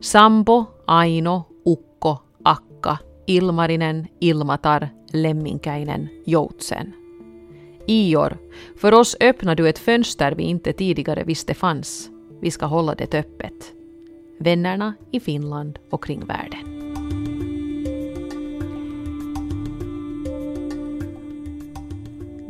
Sambo, 0.00 0.64
Aino, 0.86 1.44
Ukko, 1.64 2.18
Akka, 2.42 2.98
Ilmarinen, 3.26 4.06
Ilmatar, 4.20 4.88
Lemminkäinen, 5.12 6.08
Joutsen. 6.26 6.92
Ior, 7.86 8.38
för 8.80 8.94
oss 8.94 9.16
öppnar 9.20 9.54
du 9.54 9.68
ett 9.68 9.78
fönster 9.78 10.32
vi 10.32 10.42
inte 10.42 10.72
tidigare 10.72 11.24
visste 11.24 11.54
fanns. 11.54 12.10
Vi 12.40 12.50
ska 12.50 12.66
hålla 12.66 12.94
det 12.94 13.14
öppet. 13.14 13.72
Vännerna 14.38 14.94
i 15.10 15.20
Finland 15.20 15.78
och 15.90 16.04
kring 16.04 16.24
världen. 16.26 16.77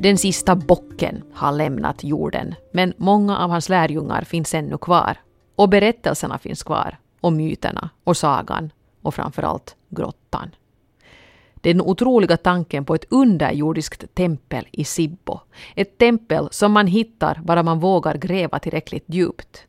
Den 0.01 0.19
sista 0.19 0.57
bocken 0.57 1.23
har 1.33 1.53
lämnat 1.53 2.05
jorden, 2.05 2.55
men 2.73 2.95
många 2.97 3.39
av 3.39 3.51
hans 3.51 3.69
lärjungar 3.69 4.23
finns 4.23 4.55
ännu 4.55 4.79
kvar. 4.79 5.17
Och 5.57 5.69
berättelserna 5.69 6.39
finns 6.39 6.63
kvar, 6.63 6.99
och 7.21 7.33
myterna, 7.33 7.91
och 8.05 8.17
sagan, 8.17 8.71
och 9.03 9.15
framförallt 9.15 9.77
grottan. 9.89 10.51
Den 11.55 11.81
otroliga 11.81 12.37
tanken 12.37 12.85
på 12.85 12.95
ett 12.95 13.05
underjordiskt 13.09 14.15
tempel 14.15 14.67
i 14.73 14.85
Sibbo. 14.85 15.41
Ett 15.77 15.99
tempel 15.99 16.49
som 16.51 16.73
man 16.73 16.87
hittar 16.87 17.41
bara 17.45 17.63
man 17.63 17.81
vågar 17.81 18.15
gräva 18.15 18.59
tillräckligt 18.59 19.05
djupt. 19.07 19.67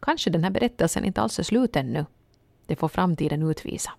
Kanske 0.00 0.30
den 0.30 0.44
här 0.44 0.50
berättelsen 0.50 1.04
inte 1.04 1.20
alls 1.20 1.38
är 1.38 1.42
slut 1.42 1.76
ännu. 1.76 2.04
Det 2.66 2.76
får 2.76 2.88
framtiden 2.88 3.42
utvisa. 3.42 3.90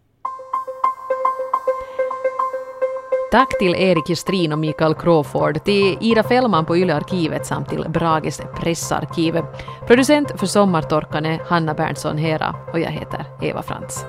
Tack 3.32 3.60
till 3.60 3.76
Erik 3.76 4.10
Justrin 4.10 4.52
och 4.52 4.60
Mikael 4.60 4.94
Crawford, 4.94 5.64
till 5.64 5.98
Ida 6.02 6.24
Fällman 6.24 6.66
på 6.66 6.78
Ylearkivet 6.78 7.46
samt 7.46 7.70
till 7.70 7.86
Brages 7.90 8.42
pressarkiv. 8.56 9.42
Producent 9.88 10.40
för 10.40 10.48
Sommartorkan 10.48 11.26
är 11.26 11.40
Hanna 11.46 11.74
Berntsson 11.74 12.18
Hera 12.18 12.56
och 12.74 12.80
jag 12.80 12.92
heter 12.92 13.26
Eva 13.42 13.62
Frantz. 13.62 14.06